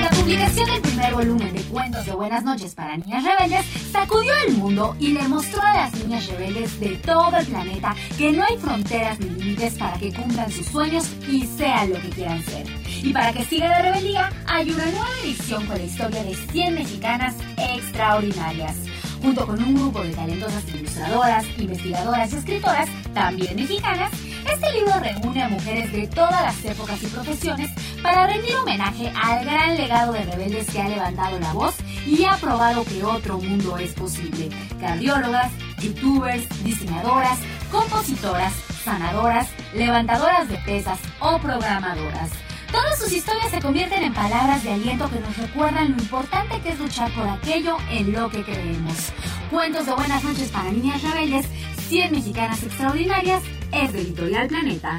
[0.00, 4.56] La publicación del primer volumen de cuentos de Buenas noches para niñas rebeldes sacudió el
[4.56, 8.56] mundo y le mostró a las niñas rebeldes de todo el planeta que no hay
[8.58, 12.79] fronteras ni límites para que cumplan sus sueños y sean lo que quieran ser.
[13.02, 16.74] Y para que siga la rebeldía, hay una nueva edición con la historia de 100
[16.74, 18.76] mexicanas extraordinarias.
[19.22, 24.10] Junto con un grupo de talentosas ilustradoras, investigadoras y escritoras, también mexicanas,
[24.50, 27.70] este libro reúne a mujeres de todas las épocas y profesiones
[28.02, 31.74] para rendir homenaje al gran legado de rebeldes que ha levantado la voz
[32.06, 34.48] y ha probado que otro mundo es posible.
[34.80, 37.38] Cardiólogas, youtubers, diseñadoras,
[37.70, 38.52] compositoras,
[38.84, 42.30] sanadoras, levantadoras de pesas o programadoras.
[42.72, 46.70] Todas sus historias se convierten en palabras de aliento que nos recuerdan lo importante que
[46.70, 49.12] es luchar por aquello en lo que creemos.
[49.50, 51.46] Cuentos de buenas noches para niñas rebeldes,
[51.88, 53.42] 100 mexicanas extraordinarias,
[53.72, 54.96] es de Editorial Planeta.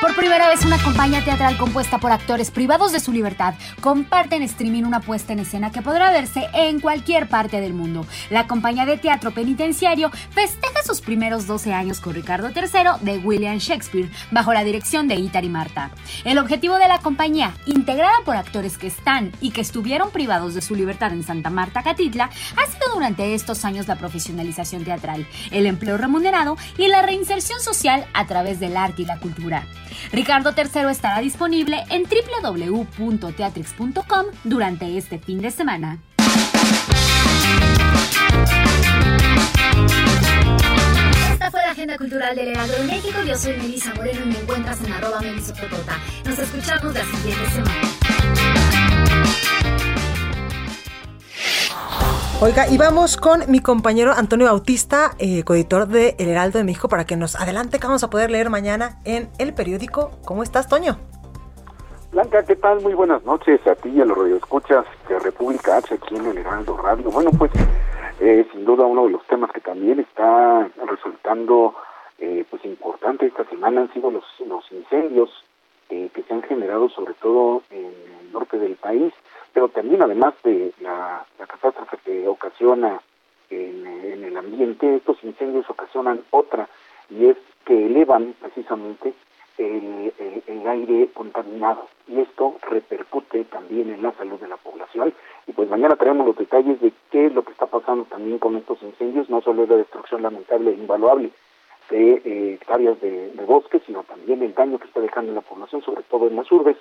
[0.00, 4.42] Por primera vez, una compañía teatral compuesta por actores privados de su libertad comparte en
[4.42, 8.06] streaming una puesta en escena que podrá verse en cualquier parte del mundo.
[8.28, 13.56] La compañía de teatro penitenciario festeja sus primeros 12 años con Ricardo III de William
[13.56, 15.90] Shakespeare, bajo la dirección de Itar y Marta.
[16.24, 20.60] El objetivo de la compañía, integrada por actores que están y que estuvieron privados de
[20.60, 22.24] su libertad en Santa Marta, Catitla,
[22.56, 28.06] ha sido durante estos años la profesionalización teatral, el empleo remunerado y la reinserción social
[28.12, 29.66] a través del arte y la cultura.
[30.12, 35.98] Ricardo III estará disponible en www.teatrix.com durante este fin de semana.
[41.32, 43.18] Esta fue la agenda cultural del Heraldo de México.
[43.26, 45.20] Yo soy Melisa Moreno y me encuentras en arroba.
[45.22, 47.95] Nos escuchamos la siguiente semana.
[52.42, 56.86] Oiga, y vamos con mi compañero Antonio Bautista, eh, coeditor de El Heraldo de México,
[56.86, 60.10] para que nos adelante que vamos a poder leer mañana en el periódico.
[60.26, 60.98] ¿Cómo estás, Toño?
[62.12, 62.82] Blanca, ¿qué tal?
[62.82, 66.36] Muy buenas noches a ti y a los radioescuchas de República H aquí en El
[66.36, 67.10] Heraldo Radio.
[67.10, 67.50] Bueno, pues
[68.20, 71.74] eh, sin duda uno de los temas que también está resultando
[72.18, 75.30] eh, pues importante esta semana han sido los, los incendios
[75.90, 79.12] eh, que se han generado sobre todo en el norte del país
[79.56, 83.00] pero también además de la, catástrofe que ocasiona
[83.48, 86.68] en, el ambiente, estos incendios ocasionan otra,
[87.08, 89.14] y es que elevan precisamente
[89.56, 90.12] el,
[90.66, 95.14] aire contaminado, y esto repercute también en la salud de la población.
[95.46, 98.56] Y pues mañana traemos los detalles de qué es lo que está pasando también con
[98.56, 101.30] estos incendios, no solo es la destrucción lamentable e invaluable
[101.90, 105.40] de eh, hectáreas de, de bosque, sino también el daño que está dejando en la
[105.42, 106.76] población, sobre todo en las urbes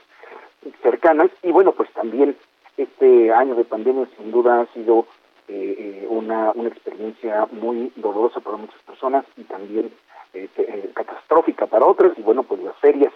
[0.82, 2.36] cercanas, y bueno, pues también
[2.78, 5.06] este año de pandemia sin duda ha sido
[5.48, 9.92] eh, eh, una, una experiencia muy dolorosa para muchas personas y también
[10.34, 10.50] eh,
[10.94, 12.18] catastrófica para otras.
[12.18, 13.14] Y bueno pues las ferias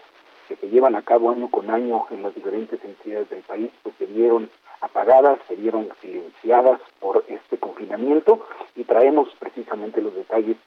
[0.48, 3.96] que se llevan a cabo año con año en las diferentes entidades del país pues
[3.98, 4.50] se vieron
[4.82, 8.46] apagadas, se vieron silenciadas por este confinamiento.
[8.76, 10.58] Y traemos precisamente los detalles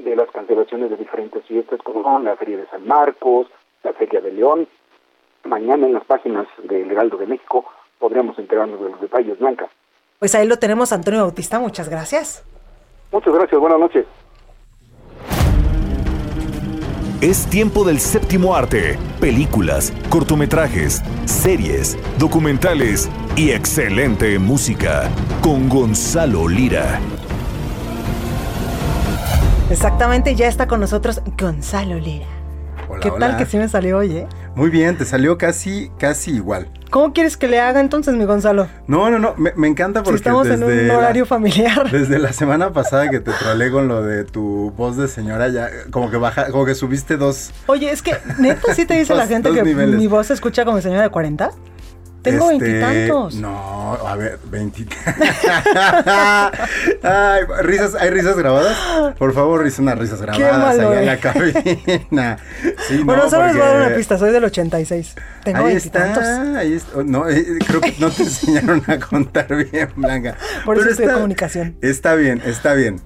[0.00, 3.46] de las cancelaciones de diferentes fiestas como la Feria de San Marcos,
[3.82, 4.68] la Feria de León.
[5.44, 7.64] Mañana en las páginas del Heraldo de México
[7.98, 9.68] podríamos enterarnos de los detalles, Blanca.
[10.18, 12.44] Pues ahí lo tenemos, Antonio Bautista, muchas gracias.
[13.12, 14.06] Muchas gracias, buenas noches.
[17.20, 25.10] Es tiempo del séptimo arte, películas, cortometrajes, series, documentales y excelente música
[25.42, 26.98] con Gonzalo Lira.
[29.70, 32.26] Exactamente, ya está con nosotros Gonzalo Lira.
[32.88, 34.26] Hola, ¿Qué tal que sí me salió hoy, eh?
[34.56, 36.66] Muy bien, te salió casi, casi igual.
[36.90, 38.66] ¿Cómo quieres que le haga entonces, mi Gonzalo?
[38.88, 40.18] No, no, no, me, encanta porque.
[40.18, 41.88] Si estamos en un horario familiar.
[41.92, 45.70] Desde la semana pasada que te trolé con lo de tu voz de señora, ya
[45.92, 47.52] como que baja, como que subiste dos.
[47.66, 50.80] Oye, es que neta sí te dice la gente que mi voz se escucha como
[50.80, 51.52] señora de 40.
[52.22, 53.34] Tengo veintitantos.
[53.34, 55.14] Este, no, a ver, veintitantos.
[57.62, 58.76] risas, ¿hay risas grabadas?
[59.18, 62.38] Por favor, risa unas risas grabadas allá en la cabina.
[63.04, 65.14] bueno, solo les voy a dar una pista, soy del 86.
[65.44, 66.98] Tengo Está, ahí está.
[66.98, 70.36] Oh, no, eh, creo que no te enseñaron a contar bien, Blanca.
[70.64, 71.76] Por eso estoy de comunicación.
[71.80, 73.00] Está bien, está bien.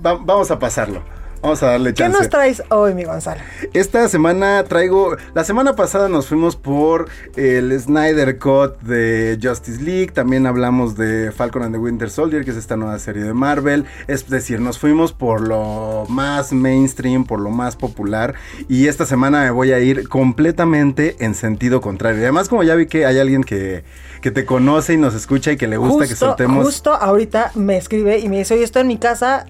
[0.00, 1.02] Vamos a pasarlo.
[1.42, 2.12] Vamos a darle chance.
[2.12, 3.40] ¿Qué nos traes hoy, mi Gonzalo?
[3.72, 5.16] Esta semana traigo.
[5.34, 10.12] La semana pasada nos fuimos por el Snyder Cut de Justice League.
[10.12, 13.86] También hablamos de Falcon and the Winter Soldier, que es esta nueva serie de Marvel.
[14.06, 18.34] Es decir, nos fuimos por lo más mainstream, por lo más popular.
[18.68, 22.20] Y esta semana me voy a ir completamente en sentido contrario.
[22.20, 23.82] Y además, como ya vi que hay alguien que
[24.22, 26.64] que te conoce y nos escucha y que le gusta que soltemos.
[26.64, 29.46] Justo ahorita me escribe y me dice, oye, estoy en mi casa,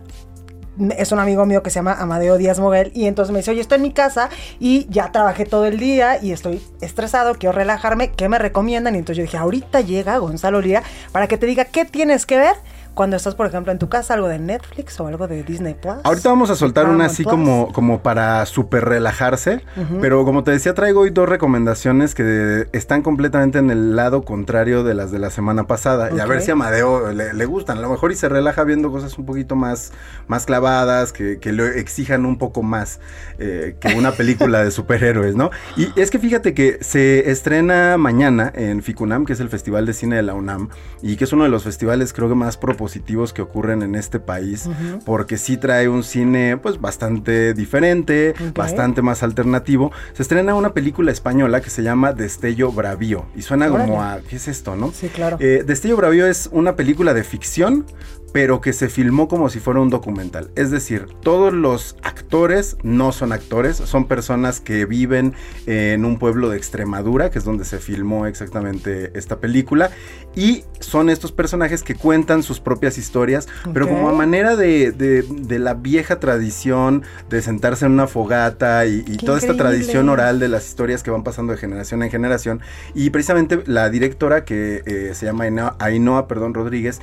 [0.96, 3.60] es un amigo mío que se llama Amadeo Díaz Moguel y entonces me dice, oye,
[3.60, 8.12] estoy en mi casa y ya trabajé todo el día y estoy estresado, quiero relajarme,
[8.12, 8.94] ¿qué me recomiendan?
[8.94, 12.36] Y entonces yo dije, ahorita llega Gonzalo Lira para que te diga qué tienes que
[12.38, 12.56] ver
[12.94, 15.96] cuando estás, por ejemplo, en tu casa, algo de Netflix o algo de Disney Plus.
[16.04, 17.32] Ahorita vamos a soltar una así Plus.
[17.32, 19.64] como, como para súper relajarse,
[20.00, 24.84] pero como te decía, traigo hoy dos recomendaciones que están completamente en el lado contrario
[24.84, 26.10] de las de la semana pasada.
[26.14, 27.78] Y a ver si a Amadeo le, le gustan.
[27.78, 29.92] A lo mejor y se relaja viendo cosas un poquito más,
[30.26, 33.00] más clavadas, que, que lo exijan un poco más
[33.38, 35.50] eh, que una película de superhéroes, ¿no?
[35.76, 39.94] Y es que fíjate que se estrena mañana en Ficunam, que es el Festival de
[39.94, 40.68] Cine de la UNAM,
[41.00, 44.18] y que es uno de los festivales creo que más propositivos que ocurren en este
[44.18, 44.68] país,
[45.06, 49.92] porque sí trae un cine pues bastante diferente, bastante más alternativo.
[50.14, 54.34] Se estrena una película española que se llama Destello Bravío, y suena como a, ¿qué
[54.34, 54.90] es esto, no?
[54.92, 55.36] Sí, claro.
[55.38, 57.86] Eh, Destello Bravío es una película de ficción,
[58.32, 60.50] pero que se filmó como si fuera un documental.
[60.56, 65.34] Es decir, todos los actores no son actores, son personas que viven
[65.66, 69.90] en un pueblo de Extremadura, que es donde se filmó exactamente esta película,
[70.34, 75.22] y son estos personajes que cuentan sus propias historias, pero como a manera de, de-
[75.22, 80.48] de la vieja tradición de sentarse en una fogata y, toda esta tradición oral de
[80.48, 82.60] las historias que van pasando de generación en generación.
[82.94, 87.00] Y precisamente la directora que eh, se llama Ainhoa, Ainhoa, perdón, Rodríguez,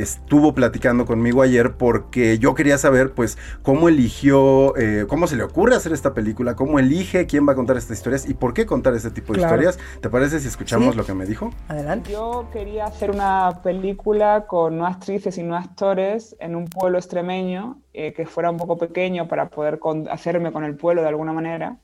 [0.00, 5.42] estuvo platicando conmigo ayer porque yo quería saber pues cómo eligió, eh, cómo se le
[5.42, 8.66] ocurre hacer esta película, cómo elige quién va a contar estas historias y por qué
[8.66, 9.54] contar este tipo de Claro.
[9.62, 9.78] historias.
[10.00, 10.96] ¿Te parece si escuchamos Sí.
[10.98, 11.50] lo que me dijo?
[11.68, 12.12] Adelante.
[12.12, 17.78] Yo quería hacer una película con no actrices y no actores en un pueblo extremeño
[17.94, 21.32] eh, que fuera un poco pequeño para poder con- hacerme con el pueblo de alguna
[21.34, 21.76] manera.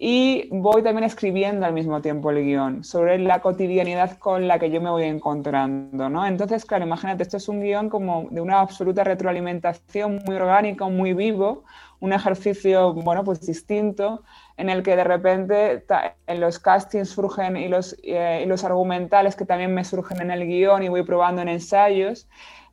[0.00, 4.70] Y voy también escribiendo al mismo tiempo el guion sobre la cotidianidad con la que
[4.70, 6.24] yo me voy encontrando, ¿no?
[6.24, 11.14] Entonces, claro, imagínate, esto es un guion como de una absoluta retroalimentación, muy orgánico, muy
[11.14, 11.64] vivo,
[11.98, 14.22] un ejercicio, bueno, pues distinto,
[14.56, 15.84] en el que de repente
[16.28, 20.30] en los castings surgen y los, eh, y los argumentales que también me surgen en
[20.30, 22.28] el guion y voy probando en ensayos.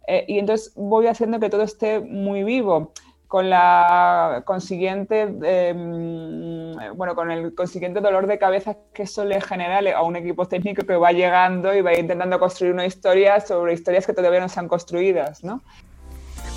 [0.08, 2.94] eh, y entonces voy haciendo que todo esté muy vivo
[3.36, 9.82] con la consiguiente mm, bueno con el consiguiente dolor de cabeza que eso le genera
[9.94, 14.06] a un equipo técnico que va llegando y va intentando construir una historia sobre historias
[14.06, 15.62] que todavía no se han construidas ¿no?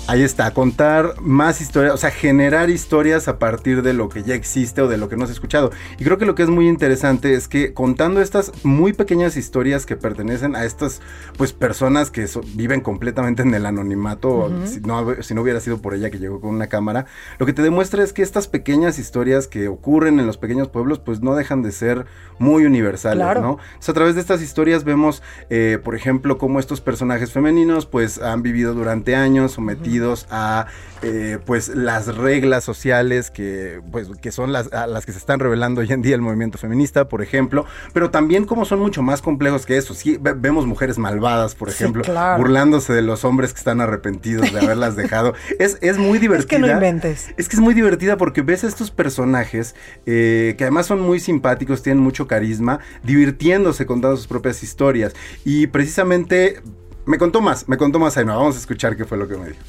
[0.09, 4.33] Ahí está, contar más historias, o sea, generar historias a partir de lo que ya
[4.33, 5.69] existe o de lo que no se ha escuchado.
[5.99, 9.85] Y creo que lo que es muy interesante es que contando estas muy pequeñas historias
[9.85, 10.99] que pertenecen a estas
[11.37, 15.77] pues personas que so- viven completamente en el anonimato, si, no, si no hubiera sido
[15.79, 17.05] por ella que llegó con una cámara,
[17.37, 20.97] lo que te demuestra es que estas pequeñas historias que ocurren en los pequeños pueblos
[20.97, 22.07] pues no dejan de ser
[22.39, 23.41] muy universales, Claro.
[23.41, 23.57] ¿no?
[23.67, 28.17] Entonces, a través de estas historias vemos, eh, por ejemplo, cómo estos personajes femeninos pues
[28.19, 29.98] han vivido durante años sometidos
[30.29, 30.67] a
[31.01, 35.39] eh, pues las reglas sociales que pues que son las, a las que se están
[35.39, 39.21] revelando hoy en día el movimiento feminista, por ejemplo, pero también como son mucho más
[39.21, 39.93] complejos que eso.
[39.93, 42.41] Sí, ve- vemos mujeres malvadas, por Sí, ejemplo, claro.
[42.41, 45.33] burlándose de los hombres que están arrepentidos de haberlas dejado.
[45.59, 46.39] Es, es muy divertida.
[46.39, 47.33] Es que no inventes.
[47.37, 49.75] Es que es muy divertida porque ves a estos personajes
[50.05, 55.13] eh, que además son muy simpáticos, tienen mucho carisma, divirtiéndose contando sus propias historias.
[55.45, 56.61] Y precisamente
[57.05, 58.35] me contó más, me contó más Ainhoa.
[58.35, 59.59] Vamos a escuchar qué fue lo que me dijo.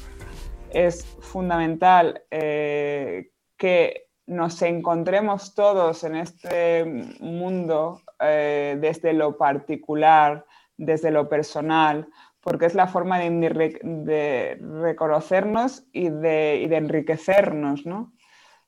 [0.73, 6.85] Es fundamental eh, que nos encontremos todos en este
[7.19, 10.45] mundo eh, desde lo particular,
[10.77, 12.07] desde lo personal,
[12.39, 18.13] porque es la forma de, reconocernos y de, enriquecernos, ¿no?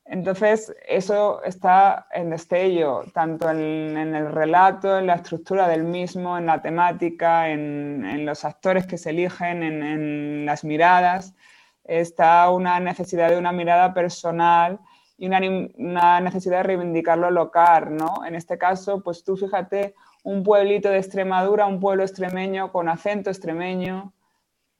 [0.05, 6.47] Entonces, eso está en destello, tanto en, el relato, en la estructura del mismo, en
[6.47, 11.33] la temática, en, los actores que se eligen, en, en las miradas.
[11.83, 14.79] Está una necesidad de una mirada personal
[15.17, 15.39] y una,
[15.77, 18.25] una necesidad de reivindicar lo local, ¿no?
[18.25, 23.29] En este caso, pues tú fíjate, un pueblito de Extremadura, un pueblo extremeño con acento
[23.29, 24.13] extremeño,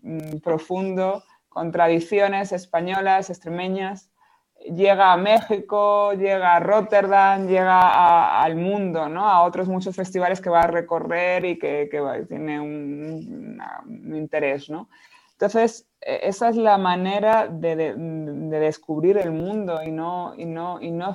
[0.01, 4.09] mm, profundo, con tradiciones españolas, extremeñas,
[4.65, 9.29] llega a México, llega a Rotterdam, llega al mundo, ¿no?
[9.29, 14.69] A otros muchos festivales que va a recorrer y que, que tiene un, un interés,
[14.69, 14.89] ¿no?
[15.43, 20.45] Entonces, eh, esa es la manera de, de- de descubrir el mundo y no, y
[20.45, 21.13] no, y no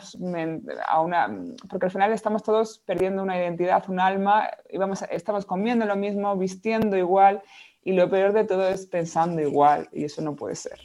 [0.86, 1.34] a una,
[1.70, 5.96] porque al final estamos todos perdiendo una identidad, un alma, y vamos estamos comiendo lo
[5.96, 7.40] mismo, vistiendo igual,
[7.82, 10.78] y lo peor de todo es pensando igual, y eso no puede ser.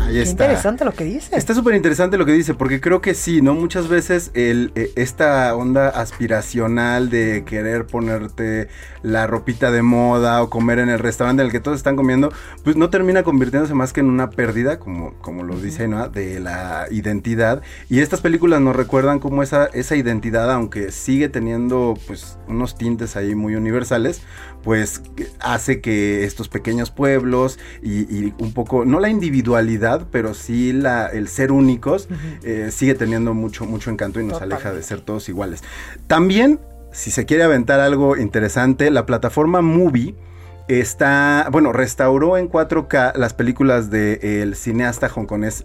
[0.00, 0.44] Ahí está.
[0.44, 1.36] interesante lo que dice.
[1.36, 3.54] Está súper interesante lo que dice, porque creo que sí, ¿no?
[3.54, 8.68] Muchas veces el, eh, esta onda aspiracional de querer ponerte
[9.02, 12.32] la ropita de moda o comer en el restaurante en el que todos están comiendo,
[12.64, 16.08] pues no termina convirtiéndose más que en una pérdida, como, como lo dice, ¿no?
[16.08, 17.62] De la identidad.
[17.88, 23.16] Y estas películas nos recuerdan cómo esa, esa identidad, aunque sigue teniendo pues unos tintes
[23.16, 24.22] ahí muy universales,
[24.66, 25.00] pues
[25.38, 31.28] hace que estos pequeños pueblos y, un poco, no la individualidad, pero sí la, el
[31.28, 32.08] ser únicos,
[32.42, 35.62] eh, sigue teniendo mucho, mucho encanto y nos aleja de ser todos iguales.
[36.08, 36.58] También,
[36.90, 40.16] si se quiere aventar algo interesante, la plataforma Movie
[40.66, 45.64] está, bueno, restauró en 4K las películas del cineasta hongkonés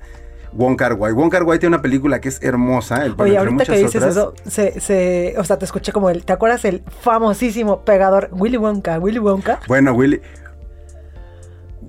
[0.53, 1.13] Wong Kar Wai.
[1.13, 3.05] Wong Kar Wai tiene una película que es hermosa.
[3.05, 6.33] El, Oye, ahorita que dices eso, se, se, o sea, te escuché como el, ¿te
[6.33, 8.99] acuerdas el famosísimo pegador Willy Wonka?
[8.99, 9.59] Willy Wonka.
[9.67, 10.21] Bueno, Willy,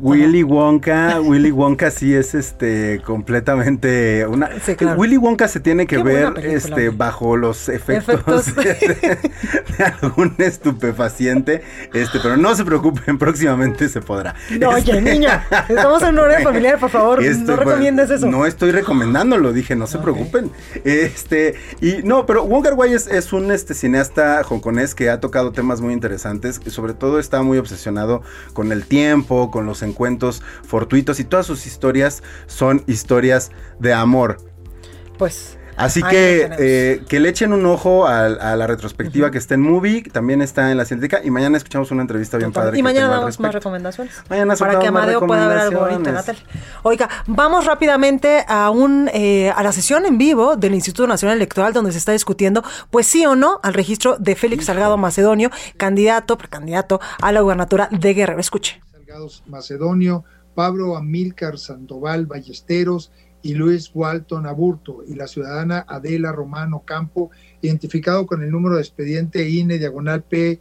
[0.00, 4.50] Willy Wonka, Willy Wonka sí es este completamente una
[4.96, 9.18] Willy Wonka se tiene que ver este bajo los efectos, De,
[10.02, 11.62] algún estupefaciente,
[11.92, 14.34] este, pero no se preocupen, próximamente se podrá.
[14.58, 18.26] No, oye, este, niña, estamos en un horario familiar, por favor, no recomiendes eso.
[18.26, 20.50] No estoy recomendándolo, dije, no se preocupen.
[20.84, 25.52] Este, y no, pero Wong Kar Wai es, un este cineasta hongkonés que ha tocado
[25.52, 28.22] temas muy interesantes, y sobre todo está muy obsesionado
[28.52, 34.38] con el tiempo, con los encuentros fortuitos y todas sus historias son historias de amor.
[35.18, 39.62] Pues Así que eh, que le echen un ojo a, la retrospectiva que está en
[39.62, 42.78] Movie, también está en la científica y mañana escuchamos una entrevista bien padre.
[42.78, 44.14] Y mañana damos más recomendaciones.
[44.28, 46.42] Mañana Para que Amadeo pueda ver algo bonito, Natalia.
[46.82, 51.72] Oiga, vamos rápidamente a un eh, a la sesión en vivo del Instituto Nacional Electoral
[51.72, 56.36] donde se está discutiendo, pues sí o no, al registro de Félix Salgado Macedonio, candidato,
[56.36, 58.40] precandidato a la gubernatura de Guerrero.
[58.40, 58.80] Escuche.
[59.46, 63.10] Macedonio, Pablo Amílcar Sandoval Ballesteros
[63.42, 68.82] y Luis Walton Aburto y la ciudadana Adela Romano Campo, identificado con el número de
[68.82, 70.60] expediente INE diagonal P-COF-UTF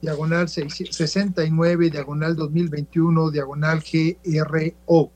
[0.00, 5.10] diagonal 69 diagonal 2021 diagonal GRO.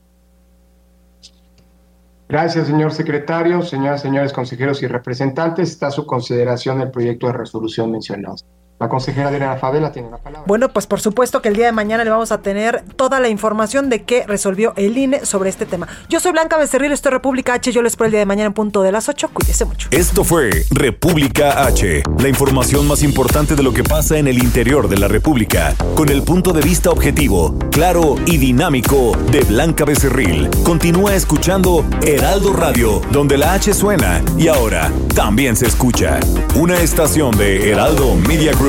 [2.27, 5.71] Gracias, señor secretario, señoras, señores consejeros y representantes.
[5.71, 8.35] Está a su consideración el proyecto de resolución mencionado.
[8.79, 10.45] La consejera Adriana Favela tiene la palabra.
[10.47, 13.27] Bueno, pues por supuesto que el día de mañana le vamos a tener toda la
[13.27, 15.89] información de qué resolvió el INE sobre este tema.
[16.07, 17.73] Yo soy Blanca Becerril, esto es República H.
[17.73, 19.31] Yo les espero el día de mañana en punto de las 8.
[19.33, 19.89] Cuídese mucho.
[19.91, 24.87] Esto fue República H, la información más importante de lo que pasa en el interior
[24.87, 30.49] de la República, con el punto de vista objetivo, claro y dinámico de Blanca Becerril.
[30.63, 36.21] Continúa escuchando Heraldo Radio, donde la H suena y ahora también se escucha.
[36.55, 38.68] Una estación de Heraldo Media Group.